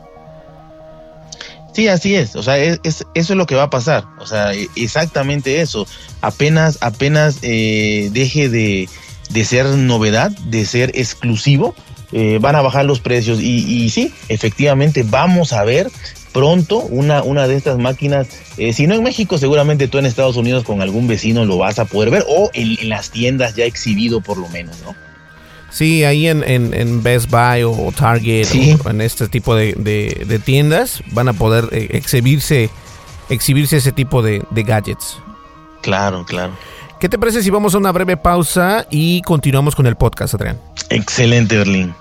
[1.73, 2.35] Sí, así es.
[2.35, 4.05] O sea, es, eso es lo que va a pasar.
[4.19, 5.85] O sea, e, exactamente eso.
[6.21, 8.87] Apenas, apenas eh, deje de,
[9.29, 11.75] de, ser novedad, de ser exclusivo,
[12.13, 13.41] eh, van a bajar los precios.
[13.41, 15.91] Y, y sí, efectivamente, vamos a ver
[16.35, 20.35] pronto una, una de estas máquinas, eh, si no en México, seguramente tú en Estados
[20.35, 24.19] Unidos con algún vecino lo vas a poder ver o en, las tiendas ya exhibido
[24.19, 24.93] por lo menos, ¿no?
[25.69, 28.47] Sí, ahí en, en, Best Buy o Target
[28.83, 32.69] o en este tipo de, de, tiendas van a poder eh, exhibirse,
[33.29, 35.17] exhibirse ese tipo de, de gadgets.
[35.81, 36.53] Claro, claro.
[36.99, 40.59] ¿Qué te parece si vamos a una breve pausa y continuamos con el podcast, Adrián?
[40.89, 41.93] Excelente, Berlín.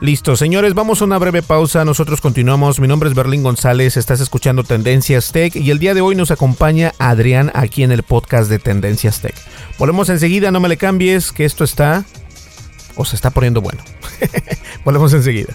[0.00, 1.84] Listo, señores, vamos a una breve pausa.
[1.84, 2.78] Nosotros continuamos.
[2.78, 3.96] Mi nombre es Berlín González.
[3.96, 8.04] Estás escuchando Tendencias Tech y el día de hoy nos acompaña Adrián aquí en el
[8.04, 9.34] podcast de Tendencias Tech.
[9.76, 12.04] Volvemos enseguida, no me le cambies, que esto está
[12.94, 13.82] o se está poniendo bueno.
[14.84, 15.54] Volvemos enseguida.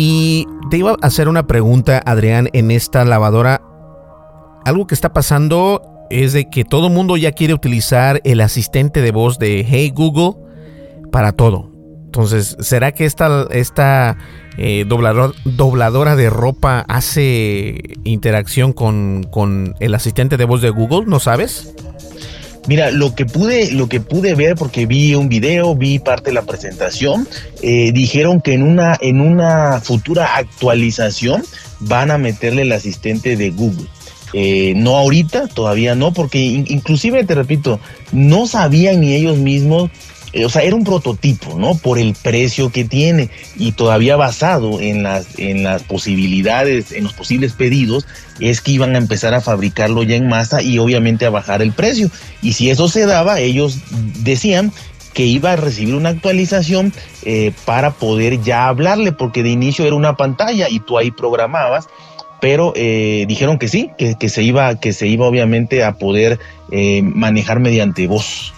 [0.00, 3.60] Y te iba a hacer una pregunta, Adrián, en esta lavadora.
[4.64, 9.10] Algo que está pasando es de que todo mundo ya quiere utilizar el asistente de
[9.10, 10.40] voz de Hey Google
[11.10, 11.72] para todo.
[12.04, 14.16] Entonces, ¿será que esta, esta
[14.56, 21.06] eh, dobladora de ropa hace interacción con, con el asistente de voz de Google?
[21.06, 21.74] ¿No sabes?
[22.68, 26.34] Mira, lo que pude, lo que pude ver, porque vi un video, vi parte de
[26.34, 27.26] la presentación,
[27.62, 31.42] eh, dijeron que en una, en una futura actualización
[31.80, 33.86] van a meterle el asistente de Google.
[34.34, 37.80] Eh, no ahorita, todavía no, porque inclusive te repito,
[38.12, 39.90] no sabían ni ellos mismos
[40.44, 41.76] o sea, era un prototipo, ¿no?
[41.76, 47.14] Por el precio que tiene y todavía basado en las, en las posibilidades, en los
[47.14, 48.06] posibles pedidos,
[48.40, 51.72] es que iban a empezar a fabricarlo ya en masa y obviamente a bajar el
[51.72, 52.10] precio.
[52.42, 53.78] Y si eso se daba, ellos
[54.22, 54.72] decían
[55.14, 56.92] que iba a recibir una actualización
[57.24, 61.88] eh, para poder ya hablarle, porque de inicio era una pantalla y tú ahí programabas
[62.40, 66.38] pero eh, dijeron que sí, que, se iba, que se iba obviamente a poder
[67.02, 68.54] manejar mediante voz.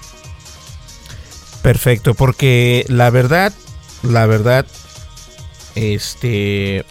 [1.62, 3.52] Perfecto, porque la verdad,
[4.02, 4.66] la verdad,
[5.74, 6.84] este,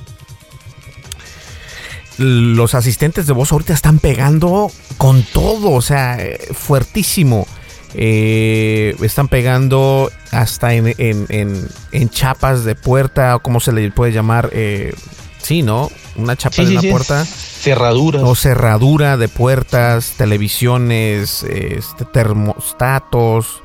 [2.17, 6.17] los asistentes de voz ahorita están pegando con todo, o sea,
[6.53, 7.47] fuertísimo.
[7.95, 14.49] Eh, están pegando hasta en, en, chapas de puerta, o como se le puede llamar,
[14.53, 14.93] eh,
[15.41, 15.89] sí, ¿no?
[16.15, 17.25] Una chapa de una puerta.
[17.25, 18.21] Cerradura.
[18.21, 23.63] O cerradura de puertas, televisiones, este, termostatos,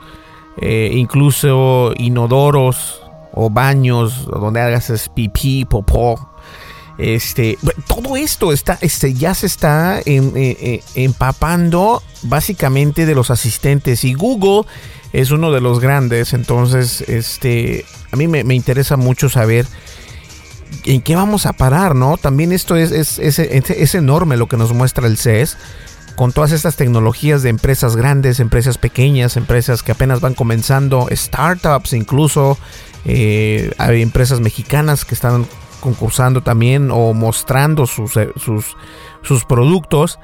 [0.57, 3.01] eh, incluso inodoros
[3.33, 6.31] o baños donde hagas pipí, popó.
[6.97, 14.05] Este, todo esto está, este, ya se está eh, eh, empapando básicamente de los asistentes
[14.05, 14.63] y Google
[15.13, 16.33] es uno de los grandes.
[16.33, 19.67] Entonces, este, a mí me, interesa mucho saber
[20.85, 22.17] en qué vamos a parar, ¿no?
[22.17, 25.57] También esto es, es, es, es enorme lo que nos muestra el CES
[26.17, 31.93] con todas estas tecnologías de empresas grandes, empresas pequeñas, empresas que apenas van comenzando, startups
[31.93, 32.59] incluso,
[33.05, 35.47] eh, hay empresas mexicanas que están
[35.81, 38.77] concursando también o mostrando sus, eh, sus,
[39.23, 40.19] sus productos.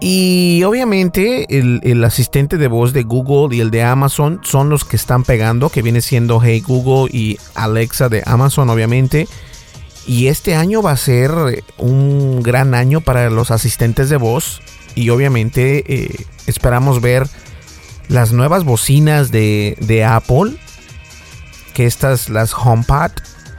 [0.00, 4.96] Y obviamente el, asistente de voz de Google y el de Amazon son los que
[4.96, 9.28] están pegando, que viene siendo Hey Google y Alexa de Amazon obviamente.
[10.06, 11.32] Y este año va a ser
[11.78, 14.60] un gran año para los asistentes de voz.
[14.94, 17.26] Y obviamente eh, esperamos ver
[18.08, 20.56] las nuevas bocinas de, de Apple.
[21.72, 23.10] Que estas, las HomePod,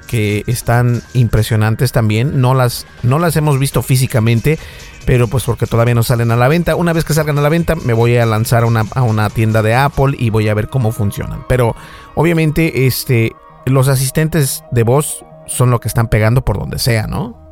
[0.08, 2.40] que están impresionantes también.
[2.40, 4.58] No las, no las hemos visto físicamente,
[5.06, 6.76] pero pues porque todavía no salen a la venta.
[6.76, 9.30] Una vez que salgan a la venta, me voy a lanzar a una, a una
[9.30, 11.46] tienda de Apple y voy a ver cómo funcionan.
[11.50, 11.76] Pero
[12.16, 13.34] obviamente, este,
[13.66, 17.45] los asistentes de voz son lo que están pegando por donde sea, ¿no?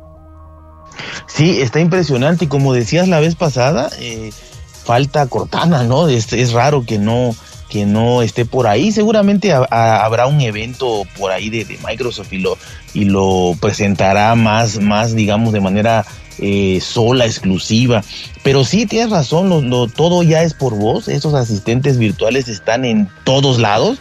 [1.26, 4.30] Sí, está impresionante y como decías la vez pasada, eh,
[4.84, 6.08] falta Cortana, ¿no?
[6.08, 7.34] Es, raro que no
[7.68, 8.92] que no esté por ahí.
[8.92, 12.56] Seguramente habrá un evento por ahí de, Microsoft y lo,
[12.92, 16.04] y lo presentará más, más, digamos, de manera
[16.38, 18.02] eh, sola, exclusiva.
[18.42, 21.08] Pero sí, tienes razón, lo, todo ya es por voz.
[21.08, 23.98] Estos asistentes virtuales están en todos lados.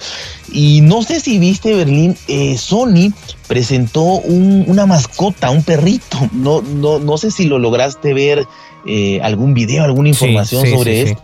[0.51, 3.13] Y no sé si viste, Berlín, eh, Sony
[3.47, 6.17] presentó una mascota, un perrito.
[6.31, 8.45] No, no, no sé si lo lograste ver
[8.85, 11.23] eh, algún video, alguna información sobre esto.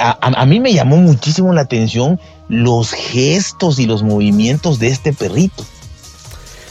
[0.00, 5.64] A, mí me llamó muchísimo la atención los gestos y los movimientos de este perrito.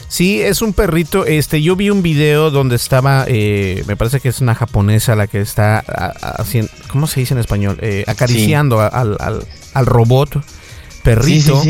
[0.08, 1.26] Sí, es un perrito.
[1.26, 5.26] Este, yo vi un video donde estaba, eh, me parece que es una japonesa la
[5.26, 7.78] que está haciendo, ¿cómo se dice en español?
[7.80, 10.42] Eh, acariciando al, robot
[11.02, 11.62] perrito.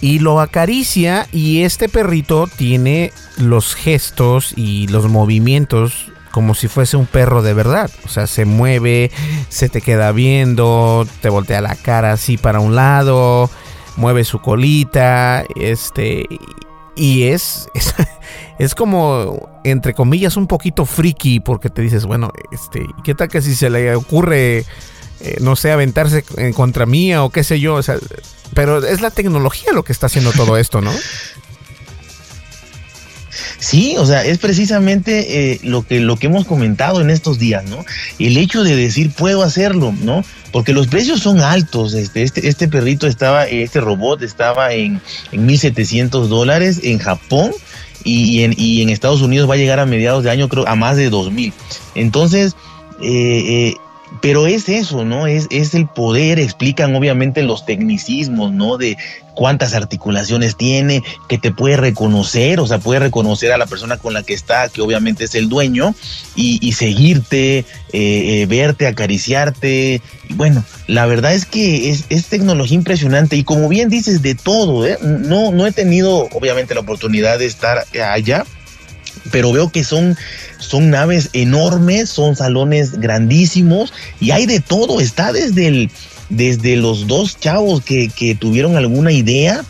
[0.00, 6.96] y lo acaricia y este perrito tiene los gestos y los movimientos como si fuese
[6.96, 7.90] un perro de verdad.
[8.04, 9.10] O sea, se mueve,
[9.48, 13.50] se te queda viendo, te voltea la cara así para un lado,
[13.96, 16.26] mueve su colita, este...
[16.96, 17.68] Y es,
[18.58, 23.42] es, como, entre comillas, un poquito friki porque te dices, bueno, este, ¿qué tal que
[23.42, 24.64] si se le ocurre,
[25.20, 27.74] eh, no sé, aventarse en contra mía o qué sé yo?
[27.74, 27.96] O sea,
[28.54, 30.92] pero es la tecnología lo que está haciendo todo esto, ¿no?
[33.70, 37.64] Sí, o sea, es precisamente eh, lo, que, lo que hemos comentado en estos días,
[37.66, 37.84] ¿no?
[38.18, 40.24] El hecho de decir puedo hacerlo, ¿no?
[40.50, 41.94] Porque los precios son altos.
[41.94, 47.52] Este, este, este perrito estaba, este robot estaba en, en 1.700 dólares en Japón
[48.02, 51.08] y, en, Estados Unidos va a llegar a mediados de año, creo, a más de
[51.08, 51.52] 2.000.
[51.94, 52.56] Entonces,
[53.00, 53.74] eh, eh
[54.20, 55.26] pero es eso, ¿no?
[55.26, 58.76] Es, es el poder, explican obviamente los tecnicismos, ¿no?
[58.76, 58.96] De
[59.34, 64.12] cuántas articulaciones tiene, que te puede reconocer, o sea, puede reconocer a la persona con
[64.12, 65.94] la que está, que obviamente es el dueño,
[66.34, 70.02] y, seguirte, eh, eh, verte, acariciarte.
[70.28, 74.34] Y bueno, la verdad es que es, es, tecnología impresionante y como bien dices, de
[74.34, 74.98] todo, ¿eh?
[75.02, 78.44] No, no he tenido obviamente la oportunidad de estar allá,
[79.30, 80.16] pero veo que son,
[80.58, 85.90] son naves enormes, son salones grandísimos y hay de todo, está desde, el,
[86.28, 89.64] desde los dos chavos que, que tuvieron alguna idea.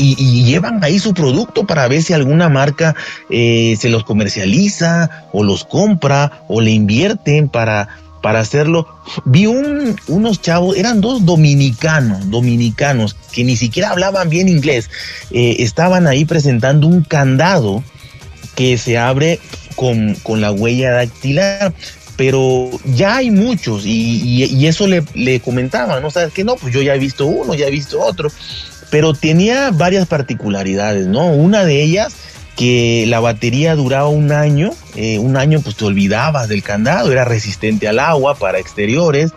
[0.00, 2.94] Y, llevan ahí su producto para ver si alguna marca
[3.30, 7.88] eh, se los comercializa o los compra o le invierten para,
[8.22, 8.86] para hacerlo.
[9.24, 14.88] Vi un, unos chavos, eran dos dominicanos, dominicanos, que ni siquiera hablaban bien inglés.
[15.32, 17.82] Eh, estaban ahí presentando un candado
[18.58, 19.38] que se abre
[19.76, 21.72] con, la huella dactilar
[22.16, 26.10] pero ya hay muchos y, eso le, le comentaban, ¿no?
[26.10, 28.32] sabes que no, pues yo ya he visto uno, ya he visto otro,
[28.90, 31.28] pero tenía varias particularidades, ¿no?
[31.28, 32.16] Una de ellas
[32.56, 37.24] que la batería duraba un año, eh, un año pues te olvidabas del candado, era
[37.24, 39.30] resistente al agua para exteriores,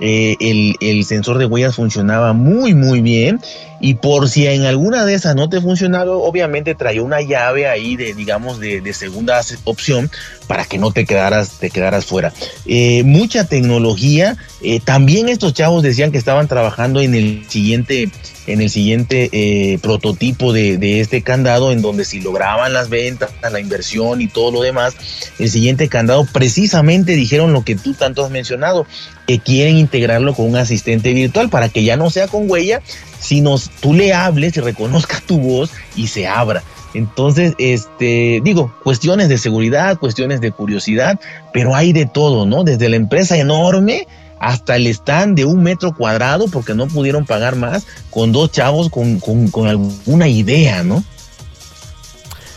[0.00, 0.36] eh,
[0.80, 3.40] el, sensor de huellas funcionaba muy muy bien.
[3.80, 7.96] Y por si en alguna de esas no te funcionaba obviamente traía una llave ahí
[7.96, 10.10] de digamos de, segunda opción
[10.46, 12.32] para que no te quedaras te quedaras fuera.
[12.66, 14.36] Eh, mucha tecnología.
[14.62, 18.10] Eh, también estos chavos decían que estaban trabajando en el siguiente
[18.46, 23.60] en el siguiente prototipo de, de, este candado, en donde si lograban las ventas, la
[23.60, 24.94] inversión y todo lo demás,
[25.38, 28.86] el siguiente candado precisamente dijeron lo que tú tanto has mencionado,
[29.26, 32.82] que quieren integrarlo con un asistente virtual para que ya no sea con huella,
[33.18, 36.62] sino tú le hables y reconozca tu voz y se abra.
[36.94, 41.18] Entonces, este, digo, cuestiones de seguridad, cuestiones de curiosidad,
[41.52, 42.62] pero hay de todo, ¿no?
[42.62, 44.06] Desde la empresa enorme
[44.38, 48.90] hasta el stand de un metro cuadrado, porque no pudieron pagar más, con dos chavos
[48.90, 51.02] con, con, alguna idea, ¿no?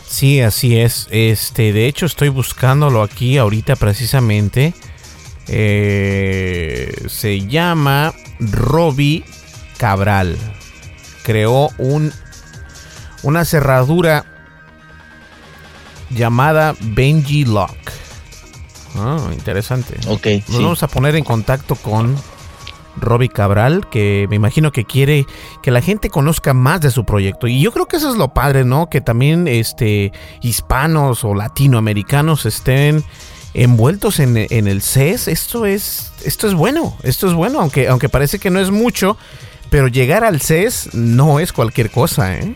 [0.08, 1.08] Sí, así es.
[1.12, 4.74] Este, de hecho, estoy buscándolo aquí ahorita precisamente.
[5.48, 9.24] Eh, se llama Robbie
[9.78, 10.38] Cabral.
[11.24, 12.12] Creó un,
[13.24, 14.26] una cerradura
[16.10, 17.78] llamada Benji Lock.
[18.96, 19.96] Ah, interesante.
[20.08, 20.28] Ok.
[20.50, 22.16] Nos vamos a poner en contacto con
[23.00, 25.26] Robbie Cabral, que me imagino que quiere
[25.62, 27.48] que la gente conozca más de su proyecto.
[27.48, 28.90] Y yo creo que eso es lo padre, ¿no?
[28.90, 30.12] Que también este,
[30.42, 33.04] hispanos o latinoamericanos estén
[33.54, 35.28] envueltos en, el CES.
[35.28, 39.18] Esto es, esto es bueno, esto es bueno, aunque, aunque parece que no es mucho,
[39.70, 42.56] pero llegar al CES no es cualquier cosa, ¿eh?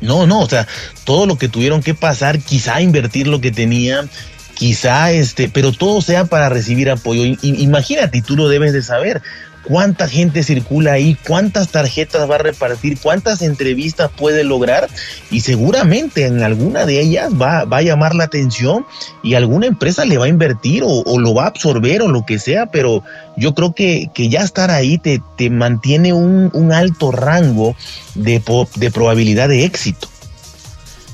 [0.00, 0.66] No, no, o sea,
[1.04, 4.10] todo lo que tuvieron que pasar, quizá invertir lo que tenían,
[4.56, 7.22] quizá este, pero todo sea para recibir apoyo.
[7.42, 9.22] Imagínate, y tú lo debes de saber,
[9.66, 14.88] cuánta gente circula ahí, cuántas tarjetas va a repartir, cuántas entrevistas puede lograr
[15.30, 18.86] y seguramente en alguna de ellas va, a llamar la atención
[19.22, 22.38] y alguna empresa le va a invertir o, lo va a absorber o lo que
[22.38, 23.02] sea, pero
[23.36, 27.74] yo creo que, que ya estar ahí te, te mantiene un, un, alto rango
[28.14, 28.42] de,
[28.76, 30.08] de probabilidad de éxito.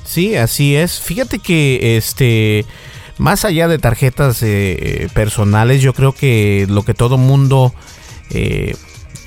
[0.05, 0.99] Sí, así es.
[0.99, 2.65] Fíjate que este
[3.17, 7.73] más allá de tarjetas eh, eh, personales, yo creo que lo que todo mundo
[8.29, 8.75] eh,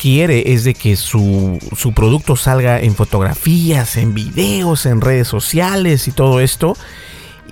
[0.01, 6.09] quiere es de que su, su, producto salga en fotografías, en videos, en redes sociales
[6.09, 6.76] y todo esto.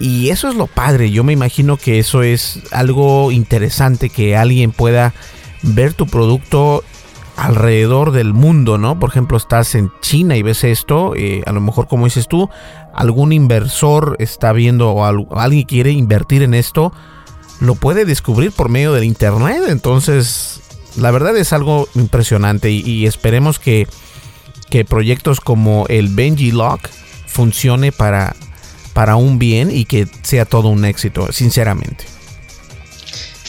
[0.01, 1.11] Y eso es lo padre.
[1.11, 5.15] Yo me imagino que eso es algo interesante que alguien pueda
[5.63, 6.83] ver tu producto
[7.37, 8.99] alrededor del mundo, ¿no?
[8.99, 12.49] Por ejemplo, estás en China y ves esto, eh, a lo mejor como dices tú,
[12.95, 16.93] algún inversor está viendo o alguien quiere invertir en esto,
[17.61, 19.63] lo puede descubrir por medio del internet.
[19.69, 20.61] Entonces,
[20.97, 23.87] la verdad es algo impresionante y, esperemos que,
[24.71, 26.89] que, proyectos como el Benji Lock
[27.27, 28.37] funcione para,
[28.93, 32.14] para un bien y que sea todo un éxito, sinceramente.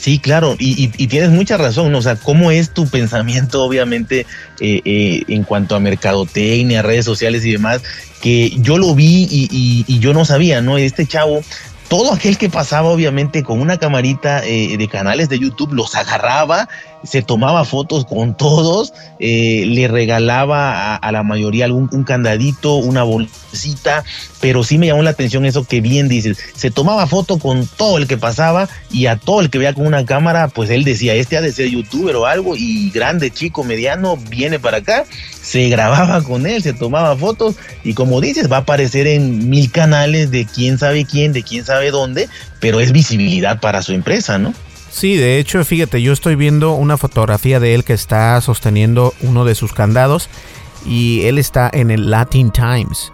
[0.05, 4.27] Sí, claro, y, tienes mucha razón, o sea, cómo es tu pensamiento, obviamente,
[4.59, 7.81] eh, eh, en cuanto a mercadotecnia, redes sociales y demás,
[8.21, 10.77] que yo lo vi y, yo no sabía, ¿no?
[10.77, 11.41] Este chavo
[11.87, 16.69] todo aquel que pasaba obviamente con una camarita eh, de canales de YouTube los agarraba
[17.05, 23.03] se tomaba fotos con todos, eh, le regalaba a, la mayoría algún un candadito, una
[23.03, 24.03] bolsita,
[24.41, 27.97] pero sí me llamó la atención eso que bien dices, se tomaba foto con todo
[27.97, 31.13] el que pasaba y a todo el que veía con una cámara, pues él decía,
[31.13, 35.05] este ha de ser youtuber o algo y grande, chico, mediano, viene para acá,
[35.41, 39.71] se grababa con él, se tomaba fotos y como dices, va a aparecer en mil
[39.71, 42.27] canales de quién sabe quién, de quién sabe dónde,
[42.59, 44.53] pero es visibilidad para su empresa, ¿no?
[44.89, 49.43] Sí, de hecho, fíjate, yo estoy viendo una fotografía de él que está sosteniendo uno
[49.43, 50.29] de sus candados
[50.85, 53.11] y él está en el Latin Times,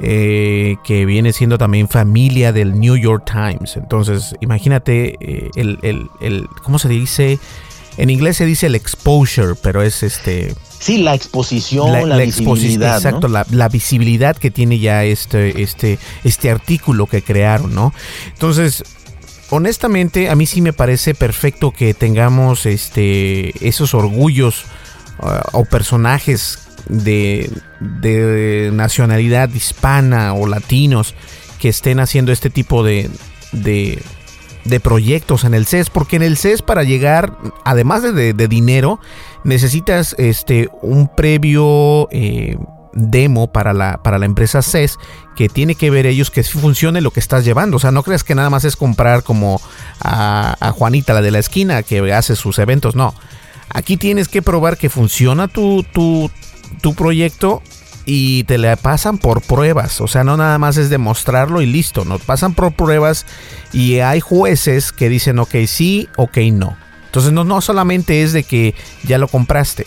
[0.00, 3.76] eh, que viene siendo también familia del New York Times.
[3.76, 5.78] Entonces, imagínate eh, el,
[6.20, 7.38] el, ¿cómo se dice?
[7.96, 10.54] En inglés se dice el exposure, pero es este...
[10.78, 12.96] Sí, la exposición, la, visibilidad.
[12.96, 17.92] Exacto, la, la, visibilidad que tiene ya este, este, este artículo que crearon, ¿no?
[18.32, 18.82] Entonces,
[19.50, 24.64] honestamente, a mí sí me parece perfecto que tengamos este, esos orgullos
[25.18, 27.50] uh, o personajes de,
[28.72, 31.14] nacionalidad hispana o latinos
[31.58, 33.10] que estén haciendo este tipo de,
[33.52, 34.00] de,
[34.80, 39.00] proyectos en el CES, porque en el CES para llegar, además de, dinero,
[39.44, 42.08] necesitas este, un previo...
[42.10, 42.56] Eh,
[42.92, 44.98] demo para la, para la empresa CES
[45.36, 47.76] que tiene que ver ellos que funcione lo que estás llevando.
[47.76, 49.60] O sea, no creas que nada más es comprar como
[50.00, 52.94] a, Juanita, la de la esquina, que hace sus eventos.
[52.94, 53.14] No.
[53.68, 56.30] Aquí tienes que probar que funciona tu, tu,
[56.82, 57.62] tu proyecto
[58.04, 60.00] y te le pasan por pruebas.
[60.00, 62.04] O sea, no nada más es demostrarlo y listo.
[62.04, 63.26] No pasan por pruebas
[63.72, 66.76] y hay jueces que dicen ok sí, ok no.
[67.06, 68.74] Entonces no, no solamente es de que
[69.04, 69.86] ya lo compraste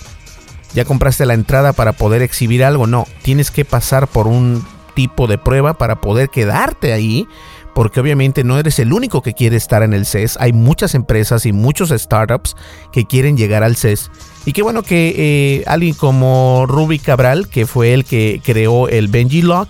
[0.74, 2.88] ya compraste la entrada para poder exhibir algo.
[2.88, 7.28] No, tienes que pasar por un tipo de prueba para poder quedarte ahí.
[7.74, 10.38] Porque obviamente no eres el único que quiere estar en el CES.
[10.39, 12.55] Hay muchas empresas y muchos startups
[12.91, 14.11] que quieren llegar al CES.
[14.45, 19.07] Y qué bueno que eh, alguien como Ruby Cabral, que fue el que creó el
[19.07, 19.69] Benji Lock,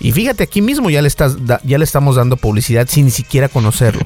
[0.00, 3.48] y fíjate, aquí mismo ya le, estás, ya le estamos dando publicidad sin ni siquiera
[3.48, 4.00] conocerlo.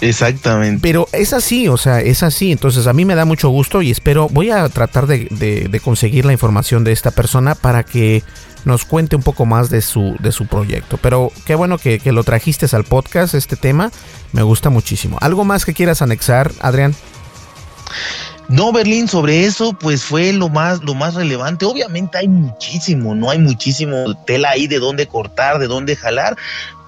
[0.00, 0.80] Exactamente.
[0.82, 2.52] Pero es así, o sea, es así.
[2.52, 6.32] Entonces a mí me da mucho gusto y espero, voy a tratar de, conseguir la
[6.32, 8.22] información de esta persona para que
[8.64, 10.98] nos cuente un poco más de su, de su proyecto.
[10.98, 13.90] Pero qué bueno que, que lo trajiste al podcast, este tema.
[14.32, 15.18] Me gusta muchísimo.
[15.20, 16.94] ¿Algo más que quieras anexar, Adrián?
[18.50, 21.64] No, Berlín, sobre eso, pues fue lo más, lo más relevante.
[21.64, 26.36] Obviamente hay muchísimo, no hay muchísimo tela ahí de dónde cortar, de dónde jalar,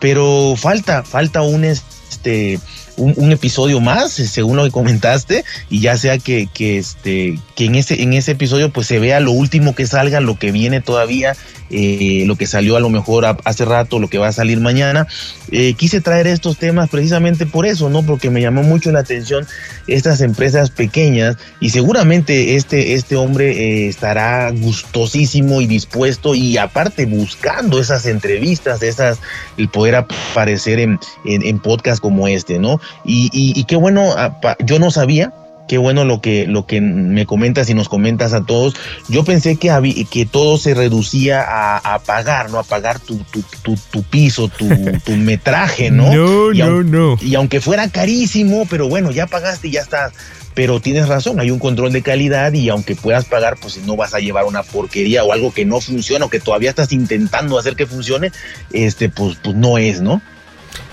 [0.01, 2.59] pero falta, falta un este
[2.97, 7.75] un, episodio más, eh, según lo que comentaste, y ya sea que, este, que en,
[7.75, 11.35] ese, en ese episodio pues se vea lo último que salga, lo que viene todavía,
[11.71, 15.07] eh, lo que salió a lo mejor hace rato, lo que va a salir mañana.
[15.51, 18.03] Eh, quise traer estos temas precisamente por eso, ¿no?
[18.03, 19.47] Porque me llamó mucho la atención
[19.87, 27.81] estas empresas pequeñas y seguramente este, este hombre estará gustosísimo y dispuesto y aparte buscando
[27.81, 29.19] esas entrevistas, esas,
[29.57, 32.82] el poder aparecer en, en, en podcast como este, ¿no?
[33.05, 35.33] Y, qué bueno, ah, yo no sabía,
[35.69, 38.75] qué bueno lo que, lo que me comentas y nos comentas a todos.
[39.09, 42.59] Yo pensé que, que todo se reducía a, pagar, ¿no?
[42.59, 43.19] A pagar tu,
[43.63, 44.49] tu, piso,
[45.05, 46.13] tu, metraje, ¿no?
[46.13, 47.19] No, no, no.
[47.21, 50.13] Y aunque fuera carísimo, pero bueno, ya pagaste y ya estás.
[50.55, 54.13] Pero tienes razón, hay un control de calidad y aunque puedas pagar, pues no vas
[54.13, 57.75] a llevar una porquería o algo que no funciona o que todavía estás intentando hacer
[57.75, 58.31] que funcione,
[58.71, 60.21] este, pues, pues no es, ¿no?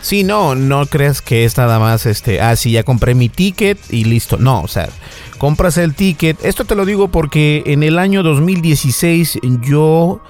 [0.01, 3.77] Sí, no, no creas que es nada más este, ah, sí, ya compré mi ticket
[3.89, 4.37] y listo.
[4.37, 4.89] No, o sea,
[5.37, 6.43] compras el ticket.
[6.43, 10.21] Esto te lo digo porque en el año 2016 yo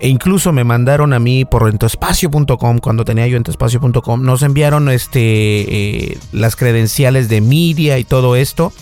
[0.00, 5.20] e incluso me mandaron a mí por rentoespacio.com cuando tenía yo rentoespacio.com nos enviaron este
[5.20, 8.72] eh, las credenciales de media y todo esto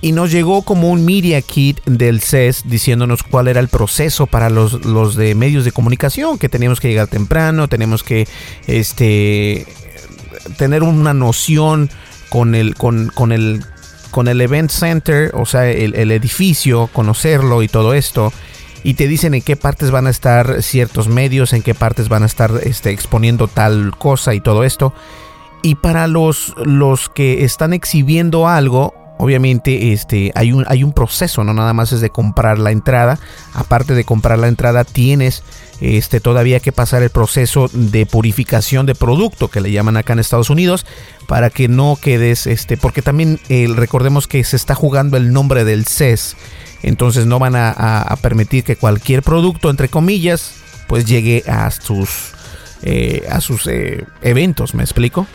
[0.00, 4.50] y nos llegó como un media kit del CES diciéndonos cuál era el proceso para
[4.50, 8.26] los, los de medios de comunicación, que teníamos que llegar temprano, tenemos que
[8.66, 9.66] este,
[10.56, 11.90] tener una noción
[12.28, 13.64] con el, con, con el,
[14.10, 18.32] con el event center, o sea, el, el edificio, conocerlo y todo esto
[18.82, 22.22] y te dicen en qué partes van a estar ciertos medios, en qué partes van
[22.22, 24.94] a estar este, exponiendo tal cosa y todo esto.
[25.62, 31.44] Y para los, los que están exhibiendo algo, obviamente este, hay, un, hay un proceso,
[31.44, 33.18] no nada más es de comprar la entrada.
[33.52, 35.42] Aparte de comprar la entrada, tienes
[35.80, 40.20] este, todavía que pasar el proceso de purificación de producto, que le llaman acá en
[40.20, 40.86] Estados Unidos,
[41.26, 43.38] para que no quedes, este, porque también
[43.76, 46.36] recordemos que se está jugando el nombre del CES.
[46.82, 50.54] Entonces no van a, permitir que cualquier producto, entre comillas,
[50.88, 52.32] pues llegue a sus,
[52.82, 55.26] eh, a sus eh, eventos, ¿me explico?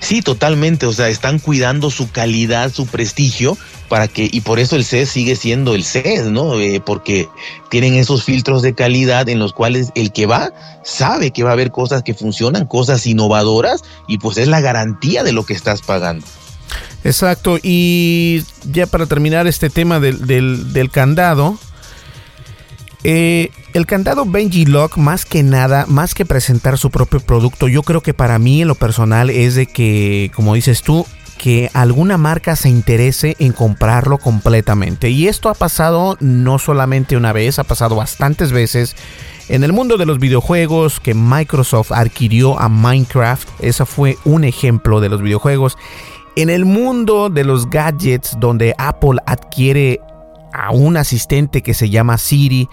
[0.00, 3.56] Sí, totalmente, o sea, están cuidando su calidad, su prestigio,
[3.88, 6.58] para que, y por eso el CES sigue siendo el CES, ¿no?
[6.58, 7.28] Eh, porque
[7.70, 10.52] tienen esos filtros de calidad en los cuales el que va
[10.84, 15.22] sabe que va a haber cosas que funcionan, cosas innovadoras, y pues es la garantía
[15.22, 16.26] de lo que estás pagando.
[17.04, 21.58] Exacto, y ya para terminar este tema del, del, del candado,
[23.04, 27.82] eh, el candado Benji Lock, más que nada, más que presentar su propio producto, yo
[27.82, 31.06] creo que para mí en lo personal es de que, como dices tú,
[31.38, 35.10] que alguna marca se interese en comprarlo completamente.
[35.10, 38.96] Y esto ha pasado no solamente una vez, ha pasado bastantes veces.
[39.48, 45.00] En el mundo de los videojuegos, que Microsoft adquirió a Minecraft, ese fue un ejemplo
[45.00, 45.78] de los videojuegos.
[46.36, 50.00] En el mundo de los gadgets, donde Apple adquiere
[50.58, 52.68] a un asistente que se llama Siri.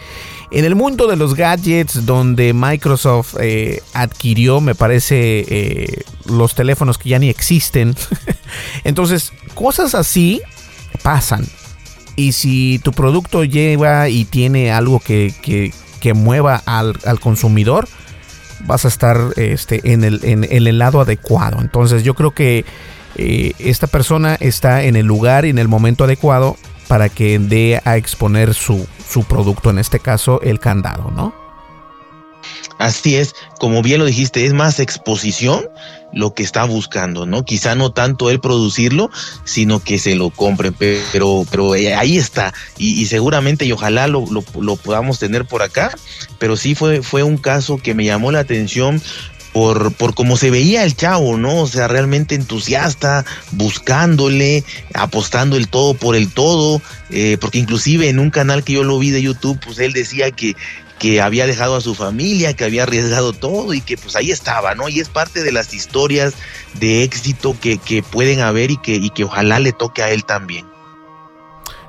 [0.52, 6.98] En el mundo de los gadgets donde Microsoft eh, adquirió, me parece, eh, los teléfonos
[6.98, 7.96] que ya ni existen.
[8.84, 10.42] Entonces, cosas así
[11.04, 11.46] pasan.
[12.16, 15.72] Y si tu producto lleva y tiene algo que,
[16.16, 17.88] mueva al, consumidor,
[18.62, 21.60] vas a estar este, en, el, en, el lado adecuado.
[21.62, 22.66] Entonces yo creo que
[23.16, 26.58] eh, esta persona está en el lugar y en el momento adecuado
[26.88, 31.46] para que dé a exponer su, su producto, en este caso el candado, ¿no?
[32.78, 35.70] Así es, como bien lo dijiste, es más exposición
[36.12, 37.46] lo que está buscando, ¿no?
[37.46, 39.10] Quizá no tanto él producirlo,
[39.46, 44.26] sino que se lo compren, pero, pero eh, ahí está, y, seguramente y ojalá lo,
[44.30, 45.96] lo, lo, podamos tener por acá,
[46.38, 49.02] pero sí fue, fue un caso que me llamó la atención
[49.56, 51.62] por, por cómo se veía el chavo, ¿no?
[51.62, 58.20] O sea, realmente entusiasta, buscándole, apostando el todo por el todo, eh, porque inclusive en
[58.20, 60.58] un canal que yo lo vi de YouTube, pues él decía que,
[61.00, 64.76] que había dejado a su familia, que había arriesgado todo y que pues ahí estaba,
[64.76, 64.90] ¿no?
[64.90, 66.34] Y es parte de las historias
[66.74, 70.26] de éxito que, que pueden haber y que, y que ojalá le toque a él
[70.26, 70.66] también.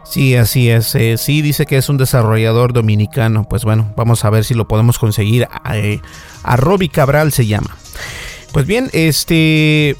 [0.09, 0.94] Sí, así es.
[0.94, 3.44] Eh, sí, dice que es un desarrollador dominicano.
[3.48, 5.48] Pues bueno, vamos a ver si lo podemos conseguir.
[5.72, 6.00] Eh,
[6.42, 7.76] a Robbie Cabral se llama.
[8.52, 9.96] Pues bien, este...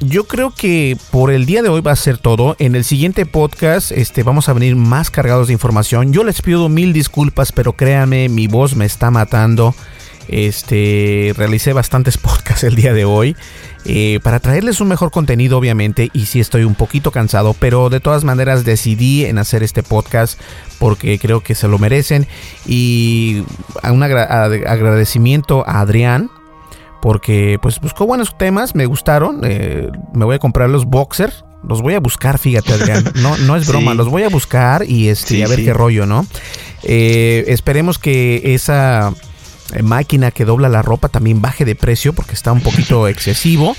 [0.00, 2.56] Yo creo que por el día de hoy va a ser todo.
[2.58, 6.12] En el siguiente podcast este, vamos a venir más cargados de información.
[6.12, 9.76] Yo les pido mil disculpas, pero créanme, mi voz me está matando.
[10.26, 13.36] Este, realicé bastantes podcasts el día de hoy.
[13.84, 17.98] Eh, para traerles un mejor contenido obviamente y sí estoy un poquito cansado pero de
[17.98, 20.38] todas maneras decidí en hacer este podcast
[20.78, 22.28] porque creo que se lo merecen
[22.64, 23.42] y
[23.82, 26.30] un agradecimiento a Adrián
[27.00, 31.80] porque pues buscó buenos temas me gustaron eh, me voy a comprar los boxers los
[31.80, 33.04] voy a buscar, fíjate, Adrián.
[33.14, 36.26] No, no es broma, los voy a buscar y este, a ver qué rollo, ¿no?
[36.82, 39.14] Eh, esperemos que esa
[39.82, 43.76] máquina que dobla la ropa también baje de precio porque está un poquito excesivo.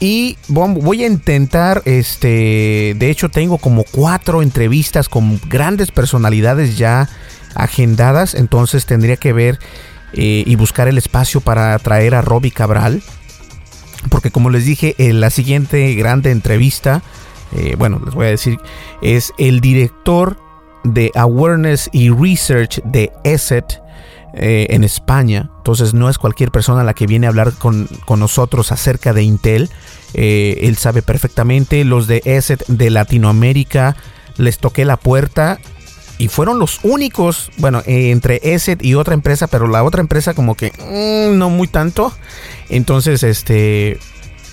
[0.00, 7.08] Y voy a intentar, este, de hecho tengo como cuatro entrevistas con grandes personalidades ya
[7.54, 9.58] agendadas, entonces tendría que ver
[10.12, 13.02] eh, y buscar el espacio para traer a Robbie Cabral
[14.08, 17.02] porque como les dije, en la siguiente grande entrevista,
[17.52, 18.58] eh, bueno, les voy a decir,
[19.02, 20.38] es el director
[20.84, 23.80] de Awareness y Research de ESET
[24.36, 25.50] eh, en España.
[25.58, 29.70] Entonces no es cualquier persona la que viene a hablar con, nosotros acerca de Intel.
[30.14, 31.84] Eh, él sabe perfectamente.
[31.84, 33.96] Los de ESET de Latinoamérica
[34.36, 35.58] les toqué la puerta
[36.18, 40.54] y fueron los únicos, bueno, entre ESET y otra empresa, pero la otra empresa como
[40.56, 42.12] que mm, no muy tanto.
[42.68, 43.98] Entonces, este,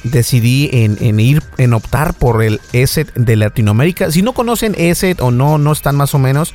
[0.04, 4.12] decidí en, ir, en optar por el ESET de Latinoamérica.
[4.12, 6.54] Si no conocen ESET o no, no están más o menos,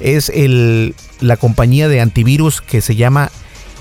[0.00, 3.30] es el, la compañía de antivirus que se llama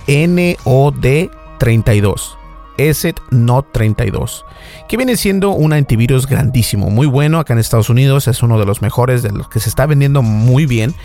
[0.08, 2.38] NOD32.
[2.78, 4.46] ESET NOD 32,
[4.90, 8.66] que viene siendo un antivirus grandísimo, muy bueno acá en Estados Unidos, es uno de
[8.66, 10.96] los mejores, de los que se está vendiendo muy bien.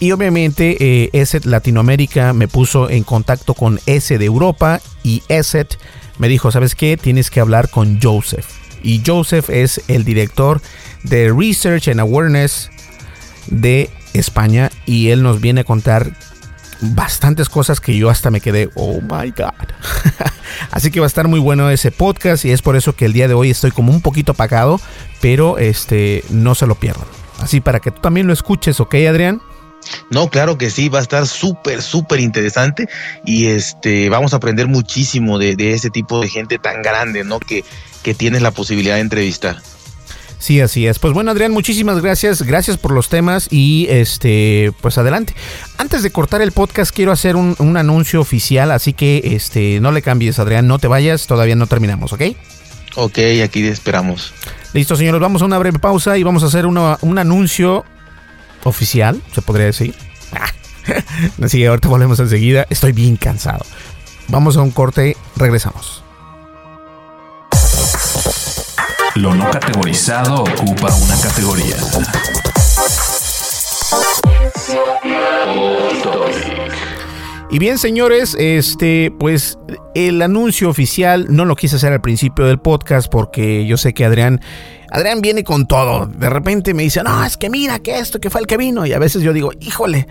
[0.00, 5.76] Y obviamente eh, ESET Latinoamérica me puso en contacto con ESET de Europa y ESET
[6.18, 6.96] me dijo, ¿sabes qué?
[6.96, 8.46] Tienes que hablar con Joseph.
[8.82, 10.60] Y Joseph es el director
[11.02, 12.70] de Research and Awareness
[13.46, 16.12] de España y él nos viene a contar
[16.80, 19.68] bastantes cosas que yo hasta me quedé, oh my god.
[20.70, 23.12] Así que va a estar muy bueno ese podcast y es por eso que el
[23.12, 24.80] día de hoy estoy como un poquito apagado,
[25.20, 27.06] pero este no se lo pierdan.
[27.38, 29.40] Así para que tú también lo escuches, ¿ok, Adrián?
[30.10, 32.88] No, claro que sí, va a estar súper, súper interesante
[33.24, 37.40] y este vamos a aprender muchísimo de, de ese tipo de gente tan grande, ¿no?
[37.40, 37.64] Que,
[38.02, 39.62] que tienes la posibilidad de entrevistar.
[40.42, 40.98] Sí, así es.
[40.98, 42.42] Pues bueno, Adrián, muchísimas gracias.
[42.42, 45.34] Gracias por los temas y este, pues adelante.
[45.78, 49.92] Antes de cortar el podcast, quiero hacer un, un, anuncio oficial, así que este, no
[49.92, 52.22] le cambies, Adrián, no te vayas, todavía no terminamos, ¿ok?
[52.96, 54.34] Ok, aquí esperamos.
[54.72, 57.84] Listo, señores, vamos a una breve pausa y vamos a hacer un anuncio
[58.68, 59.94] oficial, se podría decir.
[61.42, 62.66] Así que ahorita volvemos enseguida.
[62.70, 63.64] Estoy bien cansado.
[64.28, 66.02] Vamos a un corte, regresamos.
[69.14, 71.76] Lo no categorizado ocupa una categoría.
[77.52, 79.58] Y bien, señores, este, pues
[79.94, 84.06] el anuncio oficial no lo quise hacer al principio del podcast porque yo sé que
[84.06, 84.40] Adrián
[84.90, 86.06] Adrián viene con todo.
[86.06, 88.86] De repente me dice, no, es que mira que esto, que fue el que vino.
[88.86, 90.06] Y a veces yo digo, híjole,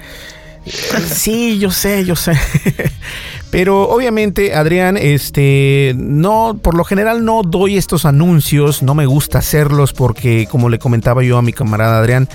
[0.66, 2.34] sí, yo sé, yo sé.
[3.52, 9.40] Pero obviamente, Adrián, este, no, por lo general no doy estos anuncios, no me gusta
[9.40, 12.30] hacerlos porque, como le comentaba yo a mi camarada Adrián,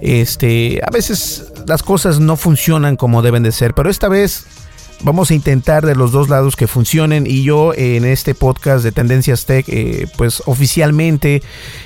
[0.00, 3.74] este, a veces las cosas no funcionan como deben de ser.
[3.74, 4.46] Pero esta vez
[5.02, 8.92] vamos a intentar de los dos lados que funcionen y yo en este podcast de
[8.92, 11.42] Tendencias Tech eh, pues oficialmente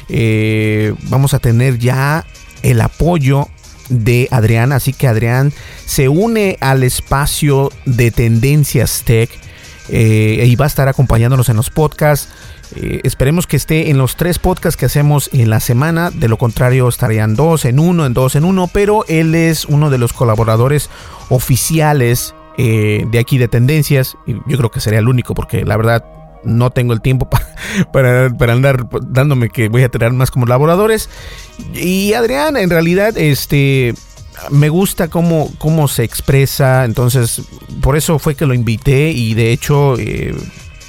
[0.08, 2.26] eh, vamos a tener ya
[2.62, 3.48] el apoyo
[3.88, 5.52] de Adrián así que Adrián
[5.86, 9.30] se une al espacio de Tendencias Tech
[9.88, 12.28] eh, y va a estar acompañándonos en los podcasts
[12.74, 16.10] esperemos que esté en los tres podcasts que hacemos en la semana.
[16.10, 18.68] De lo contrario, estarían dos en uno, en dos en uno.
[18.72, 20.90] Pero él es uno de los colaboradores
[21.28, 24.16] oficiales eh, de aquí de tendencias.
[24.26, 26.04] Y yo creo que sería el único porque la verdad
[26.44, 27.28] no tengo el tiempo
[27.92, 31.08] para, para, andar dándome que voy a tener más como laboradores.
[31.74, 33.94] Y Adrián, en realidad, este
[34.50, 36.84] me gusta cómo, cómo se expresa.
[36.84, 37.42] Entonces,
[37.80, 39.10] por eso fue que lo invité.
[39.10, 40.34] Y de hecho, eh,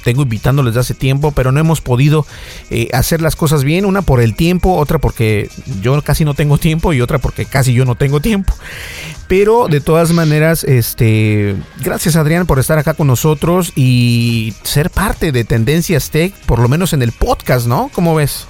[0.08, 2.24] tengo invitándoles desde hace tiempo, pero no hemos podido
[2.70, 3.84] eh, hacer las cosas bien.
[3.84, 5.50] Una por el tiempo, otra porque
[5.82, 8.54] yo casi no tengo tiempo y otra porque casi yo no tengo tiempo.
[9.26, 15.30] Pero de todas maneras, este, gracias Adrián por estar acá con nosotros y ser parte
[15.30, 17.90] de Tendencias Tech, por lo menos en el podcast, ¿no?
[17.92, 18.46] ¿Cómo ves?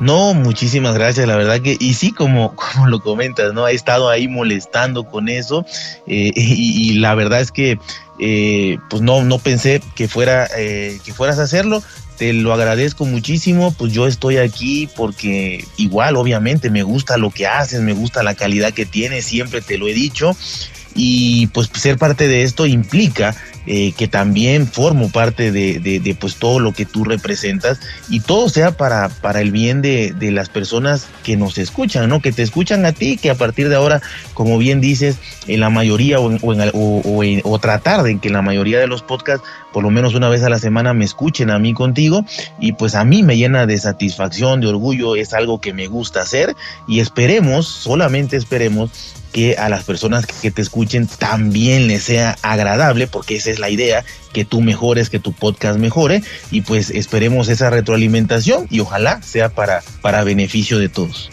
[0.00, 3.66] No, muchísimas gracias, la verdad que, y sí, como, como lo comentas, ¿no?
[3.66, 5.64] He estado ahí molestando con eso
[6.06, 7.78] eh, y, la verdad es que
[8.20, 11.82] eh, pues no, no pensé que, fuera, eh, que fueras a hacerlo.
[12.16, 17.46] Te lo agradezco muchísimo, pues yo estoy aquí porque igual, obviamente, me gusta lo que
[17.46, 20.36] haces, me gusta la calidad que tienes, siempre te lo he dicho.
[21.00, 23.36] Y pues ser parte de esto implica
[23.66, 27.78] eh, que también formo parte de, pues todo lo que tú representas
[28.08, 32.20] y todo sea para, para el bien de, de, las personas que nos escuchan, ¿no?
[32.20, 34.02] Que te escuchan a ti, que a partir de ahora,
[34.34, 38.80] como bien dices, en la mayoría o, o, o, tratar de que en la mayoría
[38.80, 41.74] de los podcasts, por lo menos una vez a la semana, me escuchen a mí
[41.74, 42.24] contigo
[42.58, 46.22] y pues a mí me llena de satisfacción, de orgullo, es algo que me gusta
[46.22, 46.56] hacer
[46.88, 48.90] y esperemos, solamente esperemos
[49.32, 53.70] que a las personas que te escuchen también les sea agradable, porque esa es la
[53.70, 59.22] idea, que tú mejores, que tu podcast mejore y pues esperemos esa retroalimentación y ojalá
[59.22, 61.30] sea para, para beneficio de todos.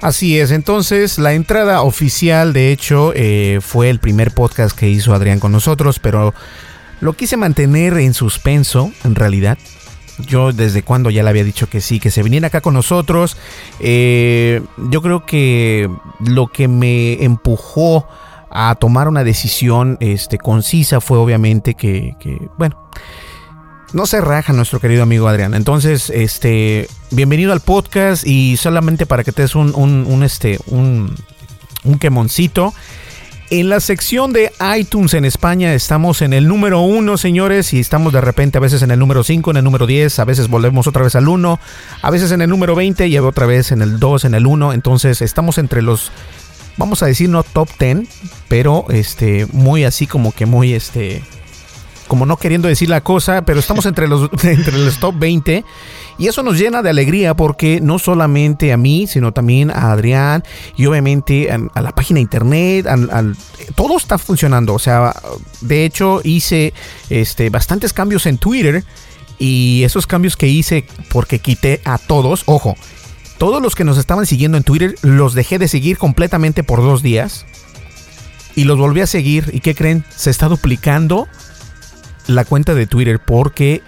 [0.00, 5.12] Así es, entonces la entrada oficial de hecho eh, fue el primer podcast que hizo
[5.12, 6.34] Adrián con nosotros, pero
[7.00, 9.58] lo quise mantener en suspenso en realidad
[10.26, 13.36] yo desde cuando ya le había dicho que sí, que se viniera acá con nosotros.
[13.80, 15.88] Eh, yo creo que
[16.20, 18.06] lo que me empujó
[18.50, 22.14] a tomar una decisión este, concisa fue obviamente que,
[22.56, 22.90] bueno,
[23.92, 25.54] no se raja nuestro querido amigo Adrián.
[25.54, 30.58] Entonces, este, bienvenido al podcast y solamente para que te des un, un, un este,
[30.66, 31.14] un,
[31.84, 32.74] un quemoncito.
[33.50, 38.12] En la sección de iTunes en España estamos en el número uno, señores, y estamos
[38.12, 40.86] de repente a veces en el número 5, en el número 10, a veces volvemos
[40.86, 41.58] otra vez al 1,
[42.02, 44.74] a veces en el número 20 y otra vez en el 2, en el 1.
[44.74, 46.12] Entonces estamos entre los,
[46.76, 48.00] vamos a decir no top 10,
[48.48, 51.22] pero este, muy así como que muy este,
[52.08, 55.64] como no queriendo decir la cosa, pero estamos entre los, entre los top 20
[56.18, 60.42] y eso nos llena de alegría porque no solamente a mí, sino también a Adrián
[60.76, 62.86] y obviamente a, la página de internet,
[63.76, 64.74] todo está funcionando.
[64.74, 65.14] O sea,
[65.60, 66.74] de hecho hice
[67.08, 68.82] este, bastantes cambios en Twitter
[69.38, 72.74] y esos cambios que hice porque quité a todos, ojo,
[73.38, 77.02] todos los que nos estaban siguiendo en Twitter los dejé de seguir completamente por dos
[77.02, 77.46] días
[78.56, 79.50] y los volví a seguir.
[79.52, 80.04] ¿Y qué creen?
[80.16, 81.28] Se está duplicando
[82.28, 83.82] la cuenta de Twitter porque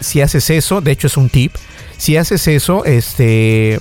[0.00, 1.52] si haces eso, de hecho es un tip,
[1.98, 3.78] si haces eso, este,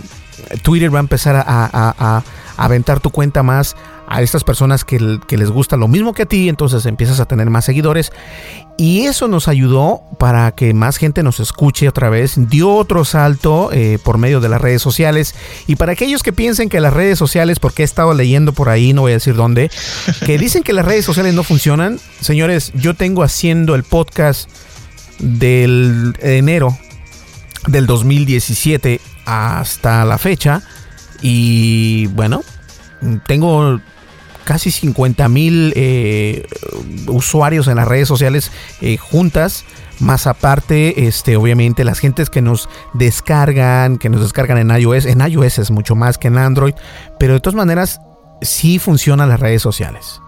[0.63, 2.23] Twitter va a empezar a,
[2.55, 3.75] aventar tu cuenta más
[4.14, 7.49] a estas personas que, les gusta lo mismo que a ti, entonces empiezas a tener
[7.49, 8.11] más seguidores.
[8.78, 13.72] Y eso nos ayudó para que más gente nos escuche otra vez, dio otro salto
[13.74, 15.34] eh, por medio de las redes sociales.
[15.66, 18.93] Y para aquellos que piensen que las redes sociales, porque he estado leyendo por ahí,
[18.93, 19.72] no voy a decir dónde,
[20.26, 24.47] que dicen que las redes sociales no funcionan, señores, yo tengo haciendo el podcast
[25.18, 26.78] del enero
[27.66, 30.61] del 2017 hasta la fecha.
[31.24, 32.43] Y bueno,
[33.26, 33.80] tengo
[34.43, 36.45] casi 50 mil eh,
[37.07, 39.65] usuarios en las redes sociales eh, juntas.
[39.99, 45.05] Más aparte, este, obviamente, las gentes que nos descargan, que nos descargan en iOS.
[45.05, 46.73] En iOS es mucho más que en Android.
[47.19, 48.01] Pero de todas maneras,
[48.41, 50.19] sí funcionan las redes sociales.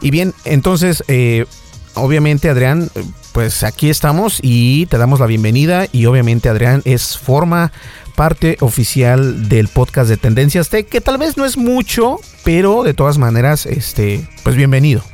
[0.00, 1.46] Y bien, entonces, eh,
[1.94, 2.90] obviamente, Adrián,
[3.32, 7.72] pues aquí estamos y te damos la bienvenida y obviamente Adrián es forma
[8.18, 12.92] parte oficial del podcast de Tendencias Tech, que tal vez no es mucho, pero de
[12.92, 15.04] todas maneras, este, pues bienvenido.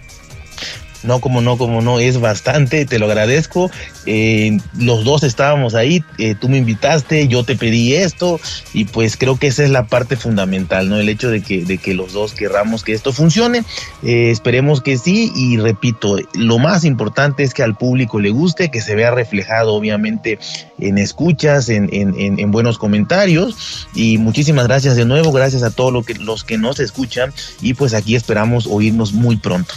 [1.05, 3.71] No, como no, como no, es bastante, te lo agradezco.
[4.07, 8.41] Eh, los dos estábamos ahí, eh, tú me invitaste, yo te pedí esto
[8.73, 10.99] y pues creo que esa es la parte fundamental, ¿no?
[10.99, 13.65] El hecho de que, de que los dos querramos que esto funcione,
[14.03, 18.71] eh, esperemos que sí y repito, lo más importante es que al público le guste,
[18.71, 20.39] que se vea reflejado obviamente
[20.79, 26.05] en escuchas, en, en, en, buenos comentarios y muchísimas gracias de nuevo, gracias a todos
[26.07, 29.75] que, los que nos escuchan y pues aquí esperamos oírnos muy pronto.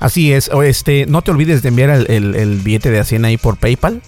[0.00, 3.56] Así es, este, no te olvides de enviar el, el, billete de Hacienda ahí por
[3.56, 4.00] PayPal.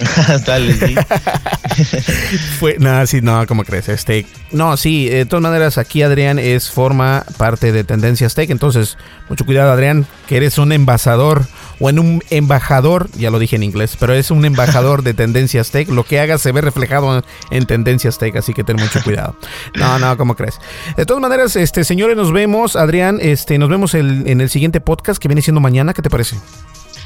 [0.46, 0.94] Dale, sí.
[2.58, 3.88] Fue, no, sí, no, ¿cómo crees?
[3.88, 8.98] Este, no, sí, de todas maneras, aquí Adrián es forma parte de Tendencias Tech, entonces,
[9.28, 11.46] mucho cuidado, Adrián, que eres un embajador
[11.78, 15.70] o en un embajador, ya lo dije en inglés, pero es un embajador de Tendencias
[15.70, 19.36] Tech, lo que hagas se ve reflejado en Tendencias Tech, así que ten mucho cuidado.
[19.74, 20.58] No, no, ¿cómo crees?
[20.96, 25.20] De todas maneras, este, señores, nos vemos, Adrián, este, nos vemos en el siguiente podcast
[25.20, 26.36] que viene siendo mañana, ¿qué te parece?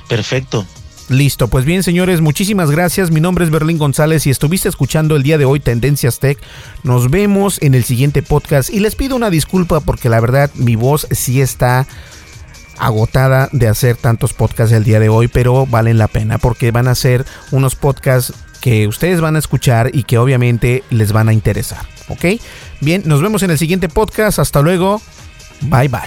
[0.08, 0.66] Perfecto.
[1.10, 3.10] Listo, pues bien señores, muchísimas gracias.
[3.10, 6.38] Mi nombre es Berlín González y estuviste escuchando el día de hoy Tendencias Tech.
[6.82, 10.76] Nos vemos en el siguiente podcast y les pido una disculpa porque la verdad mi
[10.76, 11.86] voz sí está
[12.78, 16.88] agotada de hacer tantos podcasts el día de hoy, pero valen la pena porque van
[16.88, 18.32] a ser unos podcasts
[18.62, 22.40] que ustedes van a escuchar y que obviamente les van a interesar, ¿ok?
[22.80, 24.38] Bien, nos vemos en el siguiente podcast.
[24.38, 25.02] Hasta luego.
[25.60, 26.00] Bye bye.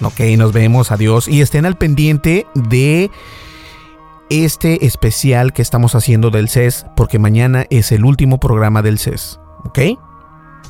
[0.00, 0.90] Ok, nos vemos.
[0.90, 1.28] Adiós.
[1.28, 3.10] Y estén al pendiente de
[4.30, 9.40] este especial que estamos haciendo del CES, porque mañana es el último programa del CES,
[9.64, 9.78] ¿ok?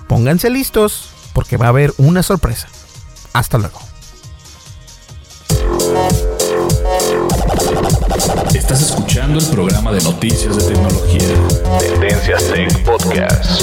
[0.08, 2.68] Pónganse listos, porque va a haber una sorpresa.
[3.32, 3.80] Hasta luego.
[8.54, 11.34] Estás escuchando el programa de noticias de tecnología.
[11.80, 13.62] Tendencias Tech Podcast.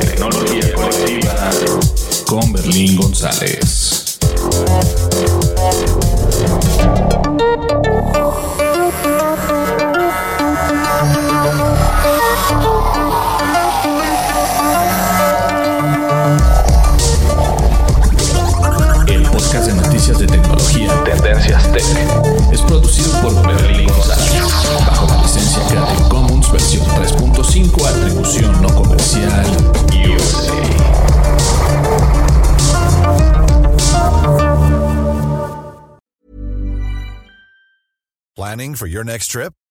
[0.00, 1.50] Tecnología colectiva
[2.26, 4.18] con Berlín González.
[21.42, 21.84] Tech
[22.50, 24.42] es producido por Berlín González
[24.86, 29.44] bajo la licencia Creative Commons versión 3.5 atribución no comercial
[29.92, 30.56] USA.
[38.34, 39.52] Planning for your next trip?